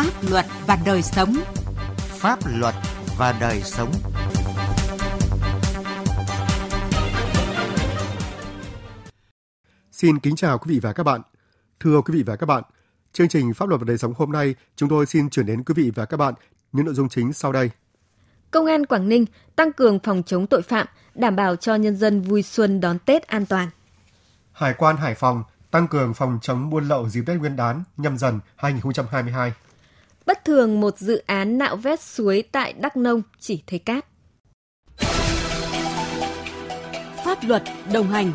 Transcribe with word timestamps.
Pháp 0.00 0.30
luật 0.30 0.46
và 0.66 0.78
đời 0.86 1.02
sống. 1.02 1.36
Pháp 1.96 2.38
luật 2.54 2.74
và 3.18 3.36
đời 3.40 3.60
sống. 3.64 3.92
Xin 9.92 10.18
kính 10.18 10.36
chào 10.36 10.58
quý 10.58 10.74
vị 10.74 10.80
và 10.82 10.92
các 10.92 11.02
bạn. 11.02 11.20
Thưa 11.80 12.00
quý 12.00 12.14
vị 12.14 12.22
và 12.22 12.36
các 12.36 12.46
bạn, 12.46 12.62
chương 13.12 13.28
trình 13.28 13.54
Pháp 13.54 13.68
luật 13.68 13.80
và 13.80 13.84
đời 13.84 13.98
sống 13.98 14.12
hôm 14.16 14.32
nay 14.32 14.54
chúng 14.76 14.88
tôi 14.88 15.06
xin 15.06 15.30
chuyển 15.30 15.46
đến 15.46 15.64
quý 15.64 15.74
vị 15.76 15.92
và 15.94 16.04
các 16.04 16.16
bạn 16.16 16.34
những 16.72 16.86
nội 16.86 16.94
dung 16.94 17.08
chính 17.08 17.32
sau 17.32 17.52
đây. 17.52 17.70
Công 18.50 18.66
an 18.66 18.86
Quảng 18.86 19.08
Ninh 19.08 19.24
tăng 19.56 19.72
cường 19.72 19.98
phòng 19.98 20.22
chống 20.26 20.46
tội 20.46 20.62
phạm, 20.62 20.86
đảm 21.14 21.36
bảo 21.36 21.56
cho 21.56 21.74
nhân 21.74 21.96
dân 21.96 22.22
vui 22.22 22.42
xuân 22.42 22.80
đón 22.80 22.98
Tết 22.98 23.26
an 23.26 23.46
toàn. 23.46 23.68
Hải 24.52 24.74
quan 24.74 24.96
Hải 24.96 25.14
Phòng 25.14 25.42
tăng 25.70 25.88
cường 25.88 26.14
phòng 26.14 26.38
chống 26.42 26.70
buôn 26.70 26.88
lậu 26.88 27.08
dịp 27.08 27.22
Tết 27.26 27.38
Nguyên 27.38 27.56
đán 27.56 27.82
nhâm 27.96 28.18
dần 28.18 28.40
2022. 28.56 29.52
Bất 30.30 30.44
thường 30.44 30.80
một 30.80 30.98
dự 30.98 31.22
án 31.26 31.58
nạo 31.58 31.76
vét 31.76 32.00
suối 32.00 32.44
tại 32.52 32.72
Đắk 32.72 32.96
Nông 32.96 33.22
chỉ 33.38 33.62
thấy 33.66 33.78
cát. 33.78 34.06
Pháp 37.24 37.38
luật 37.42 37.62
đồng 37.92 38.06
hành 38.06 38.32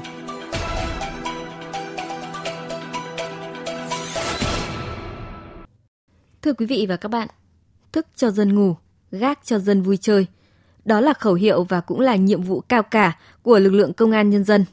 Thưa 6.42 6.54
quý 6.54 6.66
vị 6.66 6.86
và 6.90 6.98
các 6.98 7.10
bạn, 7.10 7.28
thức 7.92 8.08
cho 8.16 8.32
dân 8.32 8.56
ngủ, 8.56 8.76
gác 9.12 9.40
cho 9.44 9.60
dân 9.60 9.82
vui 9.82 9.98
chơi. 9.98 10.26
Đó 10.86 11.02
là 11.02 11.14
khẩu 11.14 11.34
hiệu 11.34 11.64
và 11.64 11.82
cũng 11.82 12.00
là 12.00 12.16
nhiệm 12.16 12.42
vụ 12.42 12.62
cao 12.62 12.84
cả 12.84 13.18
của 13.42 13.60
lực 13.60 13.74
lượng 13.74 13.94
công 13.94 14.12
an 14.12 14.30
nhân 14.30 14.44
dân. 14.44 14.66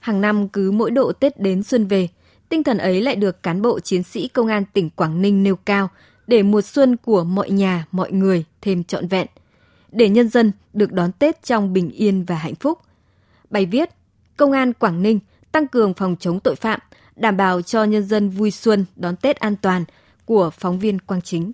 Hàng 0.00 0.20
năm 0.20 0.48
cứ 0.48 0.70
mỗi 0.70 0.90
độ 0.90 1.12
Tết 1.12 1.40
đến 1.40 1.62
xuân 1.62 1.86
về, 1.86 2.08
tinh 2.48 2.62
thần 2.62 2.78
ấy 2.78 3.00
lại 3.00 3.16
được 3.16 3.42
cán 3.42 3.62
bộ 3.62 3.80
chiến 3.80 4.02
sĩ 4.02 4.28
công 4.28 4.46
an 4.46 4.64
tỉnh 4.72 4.90
Quảng 4.90 5.22
Ninh 5.22 5.42
nêu 5.42 5.56
cao 5.56 5.88
để 6.26 6.42
mùa 6.42 6.62
xuân 6.62 6.96
của 6.96 7.24
mọi 7.24 7.50
nhà, 7.50 7.86
mọi 7.92 8.12
người 8.12 8.44
thêm 8.60 8.84
trọn 8.84 9.08
vẹn, 9.08 9.26
để 9.92 10.08
nhân 10.08 10.28
dân 10.28 10.52
được 10.72 10.92
đón 10.92 11.12
Tết 11.12 11.42
trong 11.42 11.72
bình 11.72 11.90
yên 11.90 12.24
và 12.24 12.34
hạnh 12.34 12.54
phúc. 12.54 12.78
Bài 13.50 13.66
viết 13.66 13.90
Công 14.36 14.52
an 14.52 14.72
Quảng 14.72 15.02
Ninh 15.02 15.20
tăng 15.52 15.68
cường 15.68 15.94
phòng 15.94 16.16
chống 16.20 16.40
tội 16.40 16.56
phạm, 16.56 16.80
đảm 17.16 17.36
bảo 17.36 17.62
cho 17.62 17.84
nhân 17.84 18.04
dân 18.04 18.30
vui 18.30 18.50
xuân 18.50 18.84
đón 18.96 19.16
Tết 19.16 19.36
an 19.36 19.56
toàn 19.56 19.84
của 20.24 20.50
phóng 20.50 20.78
viên 20.78 20.98
Quang 20.98 21.22
Chính. 21.22 21.52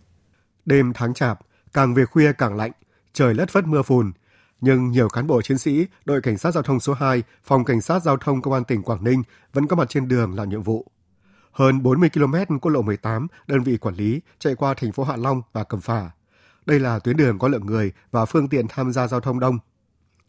Đêm 0.65 0.93
tháng 0.95 1.15
chạp, 1.15 1.41
càng 1.73 1.95
về 1.95 2.05
khuya 2.05 2.33
càng 2.33 2.57
lạnh, 2.57 2.73
trời 3.13 3.35
lất 3.35 3.51
phất 3.51 3.67
mưa 3.67 3.83
phùn, 3.83 4.13
nhưng 4.61 4.91
nhiều 4.91 5.09
cán 5.09 5.27
bộ 5.27 5.43
chiến 5.43 5.59
sĩ 5.59 5.87
đội 6.05 6.21
cảnh 6.21 6.39
sát 6.39 6.51
giao 6.51 6.63
thông 6.63 6.81
số 6.81 6.93
2, 6.95 7.23
phòng 7.45 7.65
cảnh 7.65 7.81
sát 7.81 8.03
giao 8.03 8.17
thông 8.17 8.43
công 8.43 8.55
an 8.55 8.65
tỉnh 8.65 8.83
Quảng 8.83 9.05
Ninh 9.05 9.23
vẫn 9.53 9.67
có 9.67 9.77
mặt 9.77 9.89
trên 9.89 10.09
đường 10.09 10.35
làm 10.35 10.49
nhiệm 10.49 10.63
vụ. 10.63 10.87
Hơn 11.53 11.83
40 11.83 12.11
km 12.15 12.59
quốc 12.61 12.73
lộ 12.73 12.83
18, 12.83 13.27
đơn 13.47 13.63
vị 13.63 13.77
quản 13.77 13.95
lý 13.95 14.21
chạy 14.39 14.55
qua 14.55 14.75
thành 14.75 14.93
phố 14.93 15.05
Hạ 15.05 15.17
Long 15.17 15.43
và 15.53 15.65
Cẩm 15.65 15.81
Phả. 15.81 16.11
Đây 16.67 16.81
là 16.81 16.99
tuyến 16.99 17.17
đường 17.17 17.39
có 17.39 17.49
lượng 17.49 17.67
người 17.67 17.93
và 18.11 18.25
phương 18.25 18.49
tiện 18.49 18.67
tham 18.69 18.93
gia 18.93 19.09
giao 19.09 19.21
thông 19.21 19.41
đông. 19.41 19.59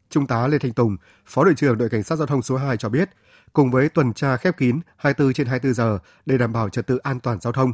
Trung 0.10 0.28
tá 0.28 0.48
Lê 0.48 0.58
Thanh 0.58 0.74
Tùng, 0.74 0.98
Phó 1.26 1.44
đội 1.44 1.54
trưởng 1.54 1.78
đội 1.78 1.90
cảnh 1.90 2.04
sát 2.04 2.16
giao 2.16 2.28
thông 2.28 2.42
số 2.42 2.58
2 2.58 2.78
cho 2.78 2.90
biết, 2.90 3.10
cùng 3.54 3.72
với 3.72 3.90
tuần 3.90 4.14
tra 4.14 4.38
khép 4.38 4.58
kín 4.58 4.80
24 4.98 5.34
trên 5.34 5.48
24 5.48 5.74
giờ 5.74 6.00
để 6.26 6.38
đảm 6.38 6.54
bảo 6.54 6.70
trật 6.70 6.88
tự 6.88 6.98
an 6.98 7.20
toàn 7.20 7.40
giao 7.40 7.54
thông, 7.54 7.74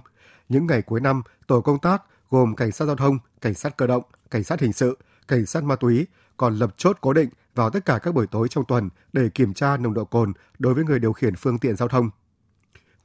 những 0.49 0.67
ngày 0.67 0.81
cuối 0.81 1.01
năm, 1.01 1.21
tổ 1.47 1.61
công 1.61 1.79
tác 1.79 2.03
gồm 2.29 2.55
cảnh 2.55 2.71
sát 2.71 2.85
giao 2.85 2.95
thông, 2.95 3.17
cảnh 3.41 3.53
sát 3.53 3.77
cơ 3.77 3.87
động, 3.87 4.03
cảnh 4.31 4.43
sát 4.43 4.59
hình 4.59 4.73
sự, 4.73 4.97
cảnh 5.27 5.45
sát 5.45 5.63
ma 5.63 5.75
túy 5.75 6.07
còn 6.37 6.55
lập 6.55 6.73
chốt 6.77 6.97
cố 7.01 7.13
định 7.13 7.29
vào 7.55 7.69
tất 7.69 7.85
cả 7.85 7.99
các 7.99 8.13
buổi 8.13 8.27
tối 8.27 8.47
trong 8.49 8.65
tuần 8.67 8.89
để 9.13 9.29
kiểm 9.29 9.53
tra 9.53 9.77
nồng 9.77 9.93
độ 9.93 10.05
cồn 10.05 10.33
đối 10.59 10.73
với 10.73 10.83
người 10.83 10.99
điều 10.99 11.13
khiển 11.13 11.35
phương 11.35 11.59
tiện 11.59 11.75
giao 11.75 11.87
thông. 11.87 12.09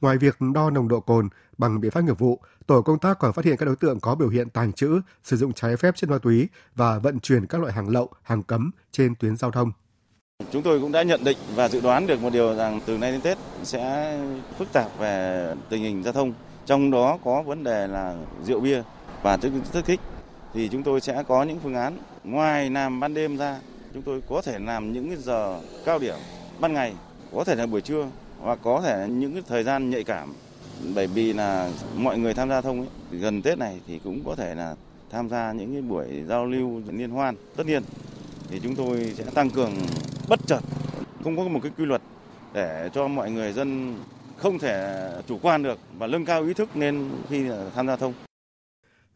Ngoài 0.01 0.17
việc 0.17 0.37
đo 0.53 0.69
nồng 0.69 0.87
độ 0.87 0.99
cồn 0.99 1.29
bằng 1.57 1.81
biện 1.81 1.91
pháp 1.91 2.01
nghiệp 2.01 2.19
vụ, 2.19 2.39
tổ 2.67 2.81
công 2.81 2.99
tác 2.99 3.19
còn 3.19 3.33
phát 3.33 3.45
hiện 3.45 3.57
các 3.57 3.65
đối 3.65 3.75
tượng 3.75 3.99
có 3.99 4.15
biểu 4.15 4.29
hiện 4.29 4.49
tàng 4.49 4.73
trữ, 4.73 5.01
sử 5.23 5.37
dụng 5.37 5.53
trái 5.53 5.77
phép 5.77 5.95
chất 5.95 6.09
ma 6.09 6.17
túy 6.17 6.47
và 6.75 6.99
vận 6.99 7.19
chuyển 7.19 7.45
các 7.45 7.61
loại 7.61 7.73
hàng 7.73 7.89
lậu, 7.89 8.09
hàng 8.23 8.43
cấm 8.43 8.71
trên 8.91 9.15
tuyến 9.15 9.37
giao 9.37 9.51
thông. 9.51 9.71
Chúng 10.51 10.63
tôi 10.63 10.79
cũng 10.79 10.91
đã 10.91 11.03
nhận 11.03 11.23
định 11.23 11.37
và 11.55 11.69
dự 11.69 11.81
đoán 11.81 12.07
được 12.07 12.21
một 12.21 12.29
điều 12.33 12.55
rằng 12.55 12.79
từ 12.85 12.97
nay 12.97 13.11
đến 13.11 13.21
Tết 13.21 13.37
sẽ 13.63 14.17
phức 14.57 14.73
tạp 14.73 14.99
về 14.99 15.53
tình 15.69 15.83
hình 15.83 16.03
giao 16.03 16.13
thông, 16.13 16.33
trong 16.65 16.91
đó 16.91 17.17
có 17.23 17.41
vấn 17.41 17.63
đề 17.63 17.87
là 17.87 18.15
rượu 18.43 18.59
bia 18.59 18.83
và 19.21 19.37
chất 19.37 19.51
thức 19.71 19.85
kích. 19.85 19.99
Thì 20.53 20.69
chúng 20.69 20.83
tôi 20.83 21.01
sẽ 21.01 21.23
có 21.27 21.43
những 21.43 21.59
phương 21.59 21.75
án 21.75 21.97
ngoài 22.23 22.69
làm 22.69 22.99
ban 22.99 23.13
đêm 23.13 23.37
ra 23.37 23.59
chúng 23.93 24.03
tôi 24.03 24.21
có 24.29 24.41
thể 24.41 24.59
làm 24.59 24.93
những 24.93 25.21
giờ 25.21 25.61
cao 25.85 25.99
điểm 25.99 26.15
ban 26.59 26.73
ngày 26.73 26.95
có 27.35 27.43
thể 27.43 27.55
là 27.55 27.65
buổi 27.65 27.81
trưa 27.81 28.07
và 28.45 28.55
có 28.55 28.81
thể 28.81 29.07
những 29.09 29.33
cái 29.33 29.43
thời 29.47 29.63
gian 29.63 29.89
nhạy 29.89 30.03
cảm 30.03 30.33
bởi 30.95 31.07
vì 31.07 31.33
là 31.33 31.69
mọi 31.95 32.19
người 32.19 32.33
tham 32.33 32.49
gia 32.49 32.61
thông 32.61 32.79
ấy, 32.79 32.87
gần 33.11 33.41
Tết 33.41 33.57
này 33.57 33.79
thì 33.87 33.99
cũng 34.03 34.21
có 34.25 34.35
thể 34.35 34.55
là 34.55 34.75
tham 35.09 35.29
gia 35.29 35.51
những 35.51 35.73
cái 35.73 35.81
buổi 35.81 36.05
giao 36.27 36.45
lưu 36.45 36.81
liên 36.91 37.09
hoan 37.09 37.35
tất 37.55 37.67
nhiên 37.67 37.83
thì 38.49 38.59
chúng 38.63 38.75
tôi 38.75 39.13
sẽ 39.17 39.23
tăng 39.23 39.49
cường 39.49 39.73
bất 40.29 40.39
chợt 40.47 40.59
không 41.23 41.37
có 41.37 41.43
một 41.43 41.59
cái 41.63 41.71
quy 41.77 41.85
luật 41.85 42.01
để 42.53 42.89
cho 42.93 43.07
mọi 43.07 43.31
người 43.31 43.53
dân 43.53 43.95
không 44.37 44.59
thể 44.59 45.09
chủ 45.27 45.39
quan 45.41 45.63
được 45.63 45.79
và 45.97 46.07
nâng 46.07 46.25
cao 46.25 46.43
ý 46.43 46.53
thức 46.53 46.69
nên 46.75 47.09
khi 47.29 47.43
tham 47.75 47.87
gia 47.87 47.95
thông 47.95 48.13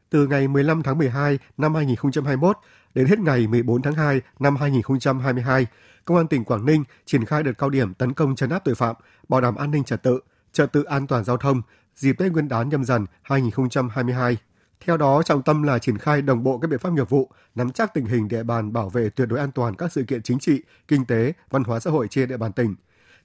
từ 0.10 0.28
ngày 0.28 0.48
15 0.48 0.84
tháng 0.84 0.98
12 0.98 1.40
năm 1.58 1.76
2021 1.76 2.58
đến 2.96 3.08
hết 3.08 3.20
ngày 3.20 3.48
14 3.48 3.82
tháng 3.82 3.94
2 3.94 4.22
năm 4.40 4.56
2022, 4.56 5.68
Công 6.06 6.18
an 6.18 6.28
tỉnh 6.28 6.44
Quảng 6.44 6.66
Ninh 6.66 6.84
triển 7.06 7.26
khai 7.26 7.44
đợt 7.44 7.54
cao 7.58 7.70
điểm 7.70 7.94
tấn 7.94 8.14
công 8.14 8.36
chấn 8.36 8.50
áp 8.50 8.60
tội 8.60 8.76
phạm, 8.76 8.96
bảo 9.30 9.42
đảm 9.42 9.56
an 9.56 9.72
ninh 9.72 9.84
trật 9.84 10.04
tự, 10.04 10.20
trật 10.52 10.74
tự 10.74 10.84
an 10.84 11.08
toàn 11.08 11.24
giao 11.24 11.38
thông 11.38 11.62
dịp 11.96 12.14
Tết 12.14 12.32
Nguyên 12.32 12.48
đán 12.48 12.70
nhâm 12.70 12.84
dần 12.84 13.06
2022. 13.22 14.38
Theo 14.86 14.98
đó, 14.98 15.24
trọng 15.24 15.42
tâm 15.42 15.64
là 15.64 15.80
triển 15.80 15.98
khai 15.98 16.22
đồng 16.22 16.44
bộ 16.44 16.58
các 16.58 16.68
biện 16.68 16.80
pháp 16.80 16.94
nghiệp 16.94 17.10
vụ, 17.10 17.32
nắm 17.56 17.72
chắc 17.72 17.94
tình 17.94 18.06
hình 18.06 18.28
địa 18.28 18.44
bàn 18.44 18.74
bảo 18.74 18.90
vệ 18.90 19.10
tuyệt 19.10 19.28
đối 19.28 19.40
an 19.40 19.52
toàn 19.52 19.76
các 19.76 19.92
sự 19.92 20.04
kiện 20.04 20.22
chính 20.22 20.40
trị, 20.40 20.62
kinh 20.88 21.06
tế, 21.06 21.34
văn 21.50 21.64
hóa 21.64 21.80
xã 21.80 21.92
hội 21.92 22.08
trên 22.08 22.30
địa 22.30 22.38
bàn 22.38 22.52
tỉnh, 22.52 22.76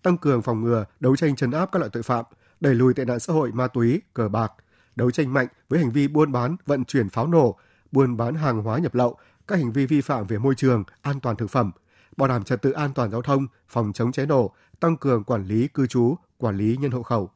tăng 0.03 0.17
cường 0.17 0.43
phòng 0.43 0.61
ngừa, 0.65 0.85
đấu 1.01 1.17
tranh 1.17 1.37
chấn 1.37 1.51
áp 1.51 1.69
các 1.73 1.79
loại 1.79 1.91
tội 1.93 2.03
phạm, 2.03 2.25
đẩy 2.61 2.75
lùi 2.75 2.95
tệ 2.95 3.05
nạn 3.05 3.21
xã 3.21 3.33
hội 3.33 3.53
ma 3.53 3.69
túy, 3.69 4.01
cờ 4.15 4.29
bạc, 4.29 4.53
đấu 4.97 5.11
tranh 5.11 5.33
mạnh 5.33 5.47
với 5.69 5.79
hành 5.79 5.91
vi 5.91 6.09
buôn 6.09 6.33
bán, 6.33 6.57
vận 6.67 6.85
chuyển 6.85 7.09
pháo 7.09 7.27
nổ, 7.27 7.59
buôn 7.93 8.17
bán 8.17 8.35
hàng 8.35 8.63
hóa 8.63 8.79
nhập 8.79 8.95
lậu, 8.95 9.17
các 9.49 9.57
hành 9.57 9.73
vi 9.73 9.87
vi 9.87 10.01
phạm 10.01 10.27
về 10.27 10.39
môi 10.39 10.55
trường, 10.55 10.85
an 11.03 11.21
toàn 11.21 11.37
thực 11.37 11.51
phẩm, 11.51 11.71
bảo 12.17 12.29
đảm 12.29 12.45
trật 12.45 12.63
tự 12.63 12.71
an 12.71 12.93
toàn 12.95 13.11
giao 13.11 13.23
thông, 13.23 13.47
phòng 13.69 13.93
chống 13.93 14.13
cháy 14.13 14.27
nổ, 14.27 14.55
tăng 14.81 14.97
cường 14.97 15.25
quản 15.25 15.45
lý 15.45 15.69
cư 15.69 15.87
trú, 15.87 16.15
quản 16.39 16.57
lý 16.57 16.77
nhân 16.77 16.91
hộ 16.91 17.03
khẩu. 17.03 17.31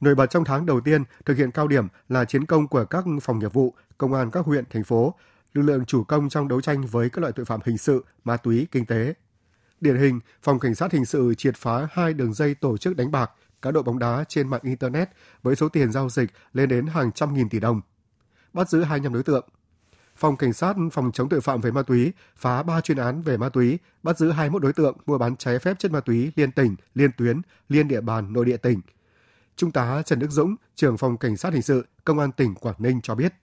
Nổi 0.00 0.14
bật 0.14 0.26
trong 0.26 0.44
tháng 0.44 0.66
đầu 0.66 0.80
tiên 0.80 1.04
thực 1.24 1.36
hiện 1.36 1.50
cao 1.50 1.68
điểm 1.68 1.88
là 2.08 2.24
chiến 2.24 2.46
công 2.46 2.68
của 2.68 2.84
các 2.84 3.04
phòng 3.22 3.38
nghiệp 3.38 3.52
vụ, 3.52 3.74
công 3.98 4.14
an 4.14 4.30
các 4.30 4.44
huyện, 4.44 4.64
thành 4.70 4.84
phố, 4.84 5.14
lực 5.52 5.62
lượng 5.62 5.84
chủ 5.84 6.04
công 6.04 6.28
trong 6.28 6.48
đấu 6.48 6.60
tranh 6.60 6.86
với 6.86 7.10
các 7.10 7.20
loại 7.20 7.32
tội 7.32 7.46
phạm 7.46 7.60
hình 7.64 7.78
sự, 7.78 8.04
ma 8.24 8.36
túy, 8.36 8.66
kinh 8.70 8.86
tế. 8.86 9.14
Điển 9.80 9.96
hình, 9.96 10.20
phòng 10.42 10.58
cảnh 10.58 10.74
sát 10.74 10.92
hình 10.92 11.04
sự 11.04 11.34
triệt 11.34 11.56
phá 11.56 11.88
hai 11.92 12.12
đường 12.14 12.32
dây 12.32 12.54
tổ 12.54 12.76
chức 12.76 12.96
đánh 12.96 13.10
bạc, 13.10 13.30
cá 13.62 13.70
độ 13.70 13.82
bóng 13.82 13.98
đá 13.98 14.24
trên 14.28 14.48
mạng 14.48 14.60
Internet 14.64 15.10
với 15.42 15.56
số 15.56 15.68
tiền 15.68 15.92
giao 15.92 16.08
dịch 16.08 16.30
lên 16.52 16.68
đến 16.68 16.86
hàng 16.86 17.12
trăm 17.12 17.34
nghìn 17.34 17.48
tỷ 17.48 17.60
đồng. 17.60 17.80
Bắt 18.52 18.68
giữ 18.68 18.82
25 18.82 19.12
đối 19.12 19.22
tượng. 19.22 19.48
Phòng 20.16 20.36
Cảnh 20.36 20.52
sát 20.52 20.76
phòng 20.92 21.12
chống 21.12 21.28
tội 21.28 21.40
phạm 21.40 21.60
về 21.60 21.70
ma 21.70 21.82
túy 21.82 22.12
phá 22.36 22.62
3 22.62 22.80
chuyên 22.80 22.96
án 22.96 23.22
về 23.22 23.36
ma 23.36 23.48
túy, 23.48 23.78
bắt 24.02 24.18
giữ 24.18 24.30
21 24.30 24.62
đối 24.62 24.72
tượng 24.72 24.96
mua 25.06 25.18
bán 25.18 25.36
trái 25.36 25.58
phép 25.58 25.78
chất 25.78 25.92
ma 25.92 26.00
túy 26.00 26.32
liên 26.36 26.52
tỉnh, 26.52 26.76
liên 26.94 27.10
tuyến, 27.16 27.40
liên 27.68 27.88
địa 27.88 28.00
bàn, 28.00 28.32
nội 28.32 28.44
địa 28.44 28.56
tỉnh. 28.56 28.80
Trung 29.56 29.70
tá 29.70 30.02
Trần 30.06 30.18
Đức 30.18 30.30
Dũng, 30.30 30.56
trưởng 30.74 30.98
phòng 30.98 31.16
Cảnh 31.16 31.36
sát 31.36 31.52
hình 31.52 31.62
sự, 31.62 31.86
Công 32.04 32.18
an 32.18 32.32
tỉnh 32.32 32.54
Quảng 32.54 32.76
Ninh 32.78 33.00
cho 33.02 33.14
biết. 33.14 33.34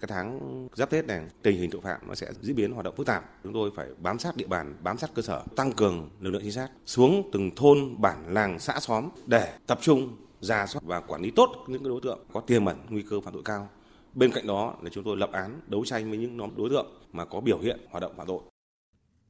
Cái 0.00 0.08
tháng 0.08 0.68
giáp 0.74 0.90
Tết 0.90 1.06
này, 1.06 1.22
tình 1.42 1.58
hình 1.58 1.70
tội 1.70 1.80
phạm 1.80 2.00
nó 2.08 2.14
sẽ 2.14 2.26
diễn 2.40 2.56
biến 2.56 2.72
hoạt 2.72 2.84
động 2.84 2.94
phức 2.96 3.06
tạp. 3.06 3.24
Chúng 3.44 3.52
tôi 3.52 3.70
phải 3.76 3.86
bám 3.98 4.18
sát 4.18 4.36
địa 4.36 4.46
bàn, 4.46 4.74
bám 4.82 4.98
sát 4.98 5.10
cơ 5.14 5.22
sở, 5.22 5.42
tăng 5.56 5.72
cường 5.72 6.10
lực 6.20 6.30
lượng 6.30 6.42
trinh 6.42 6.52
sát 6.52 6.68
xuống 6.86 7.30
từng 7.32 7.50
thôn, 7.56 8.00
bản, 8.00 8.34
làng, 8.34 8.58
xã, 8.58 8.80
xóm 8.80 9.08
để 9.26 9.52
tập 9.66 9.78
trung 9.82 10.16
ra 10.40 10.66
soát 10.66 10.80
và 10.84 11.00
quản 11.00 11.22
lý 11.22 11.30
tốt 11.30 11.64
những 11.66 11.82
đối 11.82 12.00
tượng 12.00 12.18
có 12.32 12.40
tiềm 12.40 12.64
ẩn 12.64 12.76
nguy 12.88 13.02
cơ 13.10 13.20
phạm 13.20 13.34
tội 13.34 13.42
cao. 13.44 13.68
Bên 14.14 14.32
cạnh 14.32 14.46
đó 14.46 14.74
là 14.82 14.90
chúng 14.92 15.04
tôi 15.04 15.16
lập 15.16 15.30
án 15.32 15.60
đấu 15.66 15.84
tranh 15.84 16.10
với 16.10 16.18
những 16.18 16.36
nhóm 16.36 16.50
đối 16.56 16.70
tượng 16.70 16.86
mà 17.12 17.24
có 17.24 17.40
biểu 17.40 17.58
hiện 17.58 17.80
hoạt 17.90 18.02
động 18.02 18.12
phạm 18.16 18.26
tội. 18.26 18.40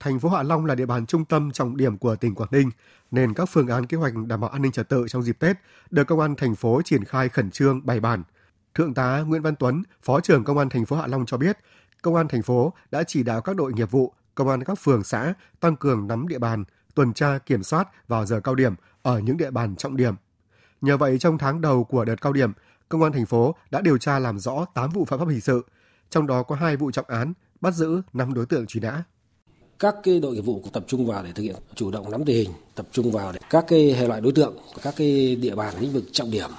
Thành 0.00 0.20
phố 0.20 0.28
Hạ 0.28 0.43
Long 0.43 0.66
là 0.66 0.75
địa 0.75 0.87
bàn 0.87 1.06
trung 1.06 1.25
tâm 1.25 1.50
trọng 1.52 1.76
điểm 1.76 1.98
của 1.98 2.16
tỉnh 2.16 2.34
Quảng 2.34 2.48
Ninh, 2.52 2.70
nên 3.10 3.34
các 3.34 3.48
phương 3.52 3.69
án 3.69 3.87
kế 3.87 3.96
hoạch 3.96 4.12
đảm 4.26 4.40
bảo 4.40 4.50
an 4.50 4.62
ninh 4.62 4.72
trật 4.72 4.88
tự 4.88 5.06
trong 5.08 5.22
dịp 5.22 5.38
Tết 5.38 5.56
được 5.90 6.04
công 6.04 6.20
an 6.20 6.34
thành 6.34 6.54
phố 6.54 6.82
triển 6.84 7.04
khai 7.04 7.28
khẩn 7.28 7.50
trương 7.50 7.87
bài 7.87 8.00
bản– 8.00 8.22
Thượng 8.78 8.94
tá 8.94 9.25
Nguyễn 9.26 9.42
Văn 9.42 9.54
Tuấn, 9.56 9.82
Phó 10.02 10.20
trưởng 10.20 10.44
Công 10.44 10.58
an 10.58 10.69
thành 10.69 10.86
phố 10.86 10.96
Hạ 10.96 11.06
Long 11.06 11.26
cho 11.26 11.36
biết, 11.36 11.58
Công 12.02 12.14
an 12.14 12.28
thành 12.28 12.42
phố 12.42 12.72
đã 12.90 13.02
chỉ 13.02 13.22
đạo 13.22 13.40
các 13.40 13.56
đội 13.56 13.72
nghiệp 13.72 13.90
vụ, 13.90 14.12
công 14.34 14.48
an 14.48 14.64
các 14.64 14.78
phường 14.78 15.04
xã 15.04 15.34
tăng 15.60 15.76
cường 15.76 16.06
nắm 16.06 16.28
địa 16.28 16.38
bàn, 16.38 16.64
tuần 16.94 17.12
tra 17.12 17.38
kiểm 17.38 17.62
soát 17.62 18.08
vào 18.08 18.26
giờ 18.26 18.40
cao 18.40 18.54
điểm 18.54 18.75
ở 19.02 19.19
những 19.19 19.36
địa 19.36 19.50
bàn 19.50 19.76
trọng 19.76 19.96
điểm. 19.96 20.14
Nhờ 20.80 20.96
vậy 20.96 21.19
trong 21.19 21.38
tháng 21.38 21.60
đầu 21.60 21.84
của 21.84 22.04
đợt 22.04 22.20
cao 22.20 22.32
điểm, 22.32 22.52
Công 22.88 23.02
an 23.02 23.12
thành 23.12 23.26
phố 23.26 23.54
đã 23.70 23.80
điều 23.80 23.98
tra 23.98 24.19
làm 24.19 24.38
rõ 24.38 24.66
8 24.75 24.90
vụ 24.90 25.04
phạm 25.04 25.19
pháp 25.19 25.28
hình 25.28 25.40
sự, 25.40 25.64
trong 26.10 26.26
đó 26.26 26.42
có 26.42 26.54
2 26.54 26.76
vụ 26.76 26.90
trọng 26.90 27.06
án, 27.08 27.32
bắt 27.60 27.74
giữ 27.74 28.02
5 28.12 28.34
đối 28.34 28.46
tượng 28.46 28.66
truy 28.66 28.81
nã 28.81 29.02
các 29.78 29.94
cái 30.02 30.20
đội 30.20 30.34
nghiệp 30.34 30.40
vụ 30.40 30.62
tập 30.72 30.84
trung 30.86 31.06
vào 31.06 31.22
để 31.22 31.32
thực 31.32 31.42
hiện 31.42 31.56
chủ 31.74 31.90
động 31.90 32.10
nắm 32.10 32.24
tình 32.24 32.36
hình, 32.36 32.50
tập 32.74 32.86
trung 32.92 33.12
vào 33.12 33.32
để 33.32 33.38
các 33.50 33.64
cái 33.69 33.92
hệ 33.92 34.08
loại 34.08 34.20
đối 34.20 34.32
tượng, 34.32 34.56
các 34.82 34.94
cái 34.96 35.36
địa 35.36 35.54
bàn 35.54 35.74
lĩnh 35.81 35.92
vực 35.92 36.04
trọng 36.12 36.31
điểm, 36.31 36.50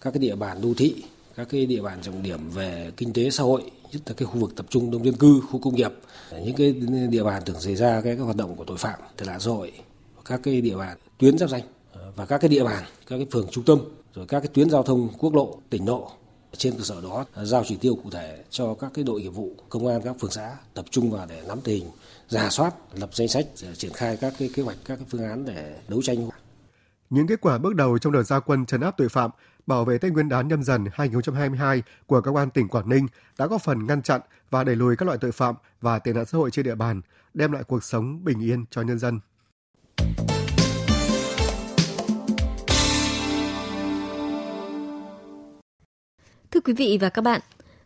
các 0.00 0.10
cái 0.10 0.18
địa 0.18 0.36
bàn 0.36 0.60
đô 0.62 0.74
thị, 0.76 1.04
các 1.36 1.48
cái 1.50 1.66
địa 1.66 1.82
bàn 1.82 1.98
trọng 2.02 2.22
điểm 2.22 2.50
về 2.50 2.92
kinh 2.96 3.12
tế 3.12 3.30
xã 3.30 3.42
hội, 3.42 3.62
nhất 3.92 4.02
là 4.06 4.14
cái 4.16 4.26
khu 4.26 4.40
vực 4.40 4.56
tập 4.56 4.66
trung 4.68 4.90
đông 4.90 5.04
dân 5.04 5.14
cư, 5.14 5.40
khu 5.50 5.58
công 5.58 5.74
nghiệp, 5.74 5.92
những 6.44 6.56
cái 6.56 6.72
địa 7.10 7.24
bàn 7.24 7.42
thường 7.46 7.60
xảy 7.60 7.76
ra 7.76 8.00
cái, 8.00 8.16
cái 8.16 8.24
hoạt 8.24 8.36
động 8.36 8.56
của 8.56 8.64
tội 8.64 8.76
phạm, 8.76 9.00
tệ 9.16 9.26
nạn 9.26 9.40
xã 9.40 9.50
hội, 9.50 9.72
các 10.24 10.40
cái 10.42 10.60
địa 10.60 10.76
bàn 10.76 10.98
tuyến 11.18 11.38
giáp 11.38 11.50
danh 11.50 11.62
và 12.16 12.26
các 12.26 12.38
cái 12.38 12.48
địa 12.48 12.64
bàn, 12.64 12.84
các 13.06 13.16
cái 13.16 13.26
phường 13.30 13.48
trung 13.50 13.64
tâm, 13.64 13.78
rồi 14.14 14.26
các 14.26 14.40
cái 14.40 14.48
tuyến 14.54 14.70
giao 14.70 14.82
thông 14.82 15.08
quốc 15.18 15.34
lộ, 15.34 15.58
tỉnh 15.70 15.88
lộ. 15.88 16.10
Trên 16.56 16.72
cơ 16.72 16.82
sở 16.82 17.00
đó 17.00 17.24
giao 17.42 17.64
chỉ 17.66 17.76
tiêu 17.76 17.94
cụ 18.04 18.10
thể 18.10 18.44
cho 18.50 18.74
các 18.74 18.90
cái 18.94 19.04
đội 19.04 19.20
nghiệp 19.20 19.28
vụ 19.28 19.50
công 19.68 19.86
an 19.86 20.00
các 20.04 20.16
phường 20.20 20.30
xã 20.30 20.56
tập 20.74 20.84
trung 20.90 21.10
vào 21.10 21.26
để 21.26 21.42
nắm 21.48 21.60
tình 21.64 21.84
giả 22.28 22.50
soát 22.50 22.74
lập 22.94 23.10
danh 23.12 23.28
sách 23.28 23.46
triển 23.76 23.92
khai 23.92 24.16
các 24.16 24.34
cái 24.38 24.50
kế 24.54 24.62
hoạch 24.62 24.76
các 24.84 24.96
cái 24.96 25.06
phương 25.10 25.22
án 25.22 25.44
để 25.44 25.76
đấu 25.88 26.02
tranh. 26.02 26.28
Những 27.10 27.26
kết 27.26 27.40
quả 27.40 27.58
bước 27.58 27.74
đầu 27.74 27.98
trong 27.98 28.12
đợt 28.12 28.22
gia 28.22 28.40
quân 28.40 28.66
trấn 28.66 28.80
áp 28.80 28.94
tội 28.96 29.08
phạm, 29.08 29.30
bảo 29.66 29.84
vệ 29.84 29.98
Tết 29.98 30.12
Nguyên 30.12 30.28
đán 30.28 30.48
nhâm 30.48 30.62
dần 30.62 30.84
2022 30.92 31.82
của 32.06 32.20
công 32.20 32.36
an 32.36 32.50
tỉnh 32.50 32.68
Quảng 32.68 32.88
Ninh 32.88 33.06
đã 33.38 33.46
góp 33.46 33.62
phần 33.62 33.86
ngăn 33.86 34.02
chặn 34.02 34.20
và 34.50 34.64
đẩy 34.64 34.76
lùi 34.76 34.96
các 34.96 35.06
loại 35.06 35.18
tội 35.20 35.32
phạm 35.32 35.54
và 35.80 35.98
tệ 35.98 36.12
nạn 36.12 36.26
xã 36.26 36.38
hội 36.38 36.50
trên 36.50 36.64
địa 36.64 36.74
bàn, 36.74 37.00
đem 37.34 37.52
lại 37.52 37.64
cuộc 37.64 37.84
sống 37.84 38.24
bình 38.24 38.40
yên 38.40 38.64
cho 38.70 38.82
nhân 38.82 38.98
dân. 38.98 39.20
Thưa 46.50 46.60
quý 46.60 46.72
vị 46.72 46.98
và 47.00 47.08
các 47.08 47.22
bạn, 47.22 47.40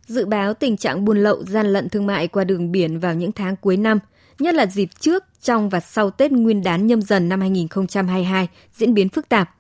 dự 0.07 0.27
báo 0.27 0.55
tình 0.55 0.77
trạng 0.77 1.05
buôn 1.05 1.19
lậu 1.19 1.45
gian 1.45 1.67
lận 1.67 1.89
thương 1.89 2.07
mại 2.07 2.29
qua 2.29 2.45
đường 2.45 2.73
biển 2.73 2.99
vào 2.99 3.15
những 3.15 3.33
tháng 3.33 3.57
cuối 3.57 3.77
năm, 3.77 3.99
nhất 4.39 4.55
là 4.55 4.67
dịp 4.67 4.89
trước, 4.99 5.25
trong 5.43 5.69
và 5.69 5.81
sau 5.81 6.11
Tết 6.11 6.33
Nguyên 6.33 6.63
đán 6.63 6.87
nhâm 6.87 7.03
dần 7.03 7.29
năm 7.29 7.41
2022 7.41 8.49
diễn 8.73 8.95
biến 8.95 9.09
phức 9.09 9.29
tạp. 9.29 9.56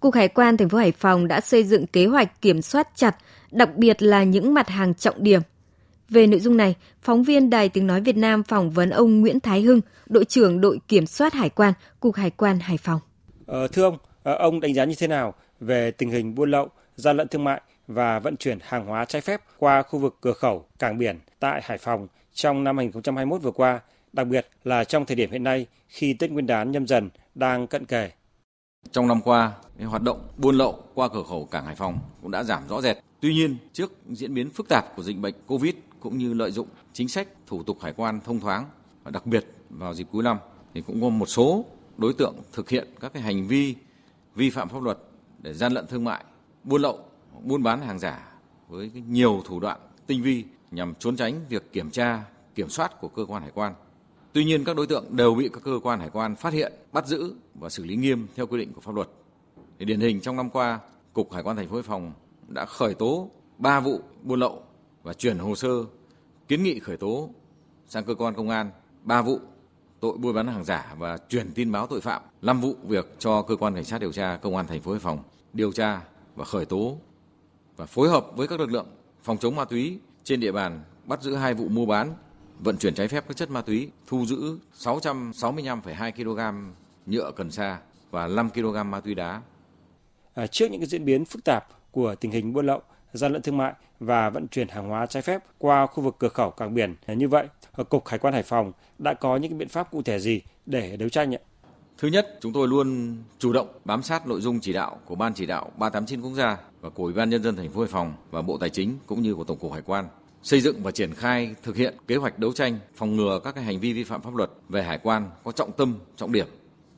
Cục 0.00 0.14
Hải 0.14 0.28
quan 0.28 0.56
thành 0.56 0.68
phố 0.68 0.78
Hải 0.78 0.92
Phòng 0.92 1.28
đã 1.28 1.40
xây 1.40 1.64
dựng 1.64 1.86
kế 1.86 2.06
hoạch 2.06 2.42
kiểm 2.42 2.62
soát 2.62 2.88
chặt, 2.94 3.16
đặc 3.50 3.76
biệt 3.76 4.02
là 4.02 4.24
những 4.24 4.54
mặt 4.54 4.68
hàng 4.68 4.94
trọng 4.94 5.22
điểm. 5.22 5.40
Về 6.08 6.26
nội 6.26 6.40
dung 6.40 6.56
này, 6.56 6.74
phóng 7.02 7.22
viên 7.22 7.50
Đài 7.50 7.68
Tiếng 7.68 7.86
Nói 7.86 8.00
Việt 8.00 8.16
Nam 8.16 8.42
phỏng 8.42 8.70
vấn 8.70 8.90
ông 8.90 9.20
Nguyễn 9.20 9.40
Thái 9.40 9.60
Hưng, 9.60 9.80
đội 10.06 10.24
trưởng 10.24 10.60
đội 10.60 10.80
kiểm 10.88 11.06
soát 11.06 11.32
hải 11.32 11.48
quan, 11.48 11.72
Cục 12.00 12.14
Hải 12.14 12.30
quan 12.30 12.58
Hải 12.60 12.76
Phòng. 12.76 13.00
Ờ, 13.46 13.68
thưa 13.68 13.82
ông, 13.82 13.98
ờ, 14.22 14.34
ông 14.34 14.60
đánh 14.60 14.74
giá 14.74 14.84
như 14.84 14.94
thế 14.98 15.06
nào 15.06 15.34
về 15.60 15.90
tình 15.90 16.10
hình 16.10 16.34
buôn 16.34 16.50
lậu, 16.50 16.68
gian 16.96 17.16
lận 17.16 17.28
thương 17.28 17.44
mại 17.44 17.60
và 17.86 18.18
vận 18.18 18.36
chuyển 18.36 18.58
hàng 18.62 18.86
hóa 18.86 19.04
trái 19.04 19.22
phép 19.22 19.40
qua 19.58 19.82
khu 19.82 19.98
vực 19.98 20.16
cửa 20.20 20.32
khẩu, 20.32 20.64
cảng 20.78 20.98
biển 20.98 21.18
tại 21.40 21.60
Hải 21.64 21.78
Phòng 21.78 22.08
trong 22.34 22.64
năm 22.64 22.76
2021 22.76 23.42
vừa 23.42 23.50
qua, 23.50 23.80
đặc 24.12 24.26
biệt 24.26 24.46
là 24.64 24.84
trong 24.84 25.06
thời 25.06 25.16
điểm 25.16 25.30
hiện 25.30 25.44
nay 25.44 25.66
khi 25.88 26.12
Tết 26.12 26.30
Nguyên 26.30 26.46
đán 26.46 26.72
nhâm 26.72 26.86
dần 26.86 27.10
đang 27.34 27.66
cận 27.66 27.84
kề. 27.84 28.10
Trong 28.92 29.08
năm 29.08 29.20
qua, 29.24 29.52
hoạt 29.84 30.02
động 30.02 30.28
buôn 30.36 30.54
lậu 30.54 30.82
qua 30.94 31.08
cửa 31.08 31.22
khẩu 31.28 31.44
cảng 31.44 31.66
Hải 31.66 31.76
Phòng 31.76 31.98
cũng 32.22 32.30
đã 32.30 32.44
giảm 32.44 32.68
rõ 32.68 32.80
rệt. 32.80 32.96
Tuy 33.20 33.34
nhiên, 33.34 33.56
trước 33.72 33.92
diễn 34.08 34.34
biến 34.34 34.50
phức 34.50 34.68
tạp 34.68 34.96
của 34.96 35.02
dịch 35.02 35.18
bệnh 35.18 35.34
Covid 35.46 35.74
cũng 36.00 36.18
như 36.18 36.34
lợi 36.34 36.50
dụng 36.50 36.66
chính 36.92 37.08
sách 37.08 37.28
thủ 37.46 37.62
tục 37.62 37.78
hải 37.82 37.92
quan 37.92 38.20
thông 38.24 38.40
thoáng 38.40 38.64
và 39.02 39.10
đặc 39.10 39.26
biệt 39.26 39.46
vào 39.70 39.94
dịp 39.94 40.06
cuối 40.12 40.22
năm 40.22 40.38
thì 40.74 40.82
cũng 40.86 41.00
có 41.00 41.08
một 41.08 41.26
số 41.26 41.64
đối 41.96 42.14
tượng 42.14 42.34
thực 42.52 42.68
hiện 42.68 42.88
các 43.00 43.12
cái 43.12 43.22
hành 43.22 43.46
vi 43.46 43.74
vi 44.34 44.50
phạm 44.50 44.68
pháp 44.68 44.82
luật 44.82 44.98
để 45.38 45.54
gian 45.54 45.72
lận 45.72 45.86
thương 45.86 46.04
mại, 46.04 46.24
buôn 46.64 46.82
lậu 46.82 46.98
buôn 47.42 47.62
bán 47.62 47.80
hàng 47.80 47.98
giả 47.98 48.32
với 48.68 48.90
nhiều 49.08 49.42
thủ 49.44 49.60
đoạn 49.60 49.80
tinh 50.06 50.22
vi 50.22 50.44
nhằm 50.70 50.94
trốn 50.98 51.16
tránh 51.16 51.40
việc 51.48 51.72
kiểm 51.72 51.90
tra, 51.90 52.24
kiểm 52.54 52.68
soát 52.68 53.00
của 53.00 53.08
cơ 53.08 53.24
quan 53.24 53.42
hải 53.42 53.50
quan. 53.54 53.74
Tuy 54.32 54.44
nhiên 54.44 54.64
các 54.64 54.76
đối 54.76 54.86
tượng 54.86 55.04
đều 55.16 55.34
bị 55.34 55.48
các 55.52 55.62
cơ 55.64 55.80
quan 55.82 56.00
hải 56.00 56.10
quan 56.12 56.36
phát 56.36 56.52
hiện, 56.52 56.72
bắt 56.92 57.06
giữ 57.06 57.34
và 57.54 57.68
xử 57.68 57.84
lý 57.84 57.96
nghiêm 57.96 58.26
theo 58.36 58.46
quy 58.46 58.58
định 58.58 58.72
của 58.72 58.80
pháp 58.80 58.94
luật. 58.94 59.08
Thì 59.78 59.84
điển 59.84 60.00
hình 60.00 60.20
trong 60.20 60.36
năm 60.36 60.50
qua, 60.50 60.80
Cục 61.12 61.32
Hải 61.32 61.42
quan 61.42 61.56
thành 61.56 61.68
phố 61.68 61.74
Hải 61.74 61.82
Phòng 61.82 62.12
đã 62.48 62.64
khởi 62.64 62.94
tố 62.94 63.30
3 63.58 63.80
vụ 63.80 64.00
buôn 64.22 64.40
lậu 64.40 64.62
và 65.02 65.12
chuyển 65.12 65.38
hồ 65.38 65.54
sơ 65.54 65.68
kiến 66.48 66.62
nghị 66.62 66.78
khởi 66.78 66.96
tố 66.96 67.30
sang 67.86 68.04
cơ 68.04 68.14
quan 68.14 68.34
công 68.34 68.48
an 68.48 68.70
3 69.02 69.22
vụ 69.22 69.38
tội 70.00 70.18
buôn 70.18 70.34
bán 70.34 70.46
hàng 70.46 70.64
giả 70.64 70.94
và 70.98 71.18
chuyển 71.28 71.52
tin 71.54 71.72
báo 71.72 71.86
tội 71.86 72.00
phạm, 72.00 72.22
5 72.42 72.60
vụ 72.60 72.74
việc 72.82 73.14
cho 73.18 73.42
cơ 73.42 73.56
quan 73.56 73.74
cảnh 73.74 73.84
sát 73.84 74.00
điều 74.00 74.12
tra 74.12 74.36
công 74.36 74.56
an 74.56 74.66
thành 74.66 74.80
phố 74.80 74.90
Hải 74.90 75.00
Phòng 75.00 75.22
điều 75.52 75.72
tra 75.72 76.02
và 76.36 76.44
khởi 76.44 76.64
tố 76.64 76.98
và 77.76 77.86
phối 77.86 78.08
hợp 78.08 78.26
với 78.36 78.48
các 78.48 78.60
lực 78.60 78.70
lượng 78.70 78.86
phòng 79.22 79.38
chống 79.38 79.56
ma 79.56 79.64
túy 79.64 79.98
trên 80.24 80.40
địa 80.40 80.52
bàn 80.52 80.82
bắt 81.04 81.22
giữ 81.22 81.34
hai 81.34 81.54
vụ 81.54 81.68
mua 81.68 81.86
bán, 81.86 82.14
vận 82.64 82.76
chuyển 82.76 82.94
trái 82.94 83.08
phép 83.08 83.24
các 83.28 83.36
chất 83.36 83.50
ma 83.50 83.62
túy, 83.62 83.90
thu 84.06 84.26
giữ 84.26 84.58
665,2 84.78 86.12
kg 86.12 86.70
nhựa 87.06 87.30
cần 87.36 87.50
sa 87.50 87.78
và 88.10 88.26
5 88.26 88.50
kg 88.50 88.90
ma 88.90 89.00
túy 89.00 89.14
đá. 89.14 89.42
À, 90.34 90.46
trước 90.46 90.70
những 90.70 90.80
cái 90.80 90.88
diễn 90.88 91.04
biến 91.04 91.24
phức 91.24 91.44
tạp 91.44 91.66
của 91.90 92.14
tình 92.14 92.30
hình 92.30 92.52
buôn 92.52 92.66
lậu, 92.66 92.82
gian 93.12 93.32
lận 93.32 93.42
thương 93.42 93.56
mại 93.56 93.72
và 94.00 94.30
vận 94.30 94.48
chuyển 94.48 94.68
hàng 94.68 94.88
hóa 94.88 95.06
trái 95.06 95.22
phép 95.22 95.44
qua 95.58 95.86
khu 95.86 96.02
vực 96.02 96.16
cửa 96.18 96.28
khẩu 96.28 96.50
cảng 96.50 96.74
biển 96.74 96.94
như 97.06 97.28
vậy, 97.28 97.46
Cục 97.88 98.06
Hải 98.06 98.18
quan 98.18 98.34
Hải 98.34 98.42
Phòng 98.42 98.72
đã 98.98 99.14
có 99.14 99.36
những 99.36 99.50
cái 99.50 99.58
biện 99.58 99.68
pháp 99.68 99.90
cụ 99.90 100.02
thể 100.02 100.18
gì 100.18 100.42
để 100.66 100.96
đấu 100.96 101.08
tranh 101.08 101.34
ạ? 101.34 101.38
Thứ 101.98 102.08
nhất, 102.08 102.38
chúng 102.40 102.52
tôi 102.52 102.68
luôn 102.68 103.16
chủ 103.38 103.52
động 103.52 103.68
bám 103.84 104.02
sát 104.02 104.26
nội 104.26 104.40
dung 104.40 104.60
chỉ 104.60 104.72
đạo 104.72 104.98
của 105.04 105.14
Ban 105.14 105.34
chỉ 105.34 105.46
đạo 105.46 105.70
389 105.76 106.20
quốc 106.20 106.34
gia 106.34 106.56
và 106.80 106.90
của 106.90 107.04
Ủy 107.04 107.12
ban 107.12 107.30
nhân 107.30 107.42
dân 107.42 107.56
thành 107.56 107.70
phố 107.70 107.80
Hải 107.80 107.88
Phòng 107.88 108.14
và 108.30 108.42
Bộ 108.42 108.58
Tài 108.58 108.70
chính 108.70 108.98
cũng 109.06 109.22
như 109.22 109.34
của 109.34 109.44
Tổng 109.44 109.58
cục 109.58 109.72
Hải 109.72 109.82
quan 109.82 110.08
xây 110.42 110.60
dựng 110.60 110.82
và 110.82 110.90
triển 110.90 111.14
khai 111.14 111.54
thực 111.62 111.76
hiện 111.76 111.94
kế 112.06 112.16
hoạch 112.16 112.38
đấu 112.38 112.52
tranh 112.52 112.78
phòng 112.94 113.16
ngừa 113.16 113.40
các 113.44 113.54
cái 113.54 113.64
hành 113.64 113.80
vi 113.80 113.92
vi 113.92 114.04
phạm 114.04 114.22
pháp 114.22 114.34
luật 114.34 114.50
về 114.68 114.82
hải 114.82 114.98
quan 114.98 115.30
có 115.44 115.52
trọng 115.52 115.72
tâm, 115.72 115.94
trọng 116.16 116.32
điểm. 116.32 116.46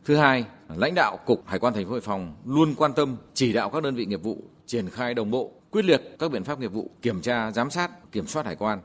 Thứ 0.04 0.16
hai, 0.16 0.44
lãnh 0.76 0.94
đạo 0.94 1.18
cục 1.26 1.46
Hải 1.46 1.58
quan 1.58 1.74
thành 1.74 1.84
phố 1.84 1.92
Hải 1.92 2.00
Phòng 2.00 2.34
luôn 2.44 2.74
quan 2.74 2.92
tâm 2.92 3.16
chỉ 3.34 3.52
đạo 3.52 3.70
các 3.70 3.82
đơn 3.82 3.94
vị 3.94 4.06
nghiệp 4.06 4.22
vụ 4.22 4.38
triển 4.66 4.90
khai 4.90 5.14
đồng 5.14 5.30
bộ, 5.30 5.52
quyết 5.70 5.84
liệt 5.84 6.02
các 6.18 6.30
biện 6.30 6.44
pháp 6.44 6.60
nghiệp 6.60 6.72
vụ 6.72 6.90
kiểm 7.02 7.20
tra, 7.20 7.50
giám 7.50 7.70
sát, 7.70 8.12
kiểm 8.12 8.26
soát 8.26 8.46
hải 8.46 8.56
quan, 8.56 8.80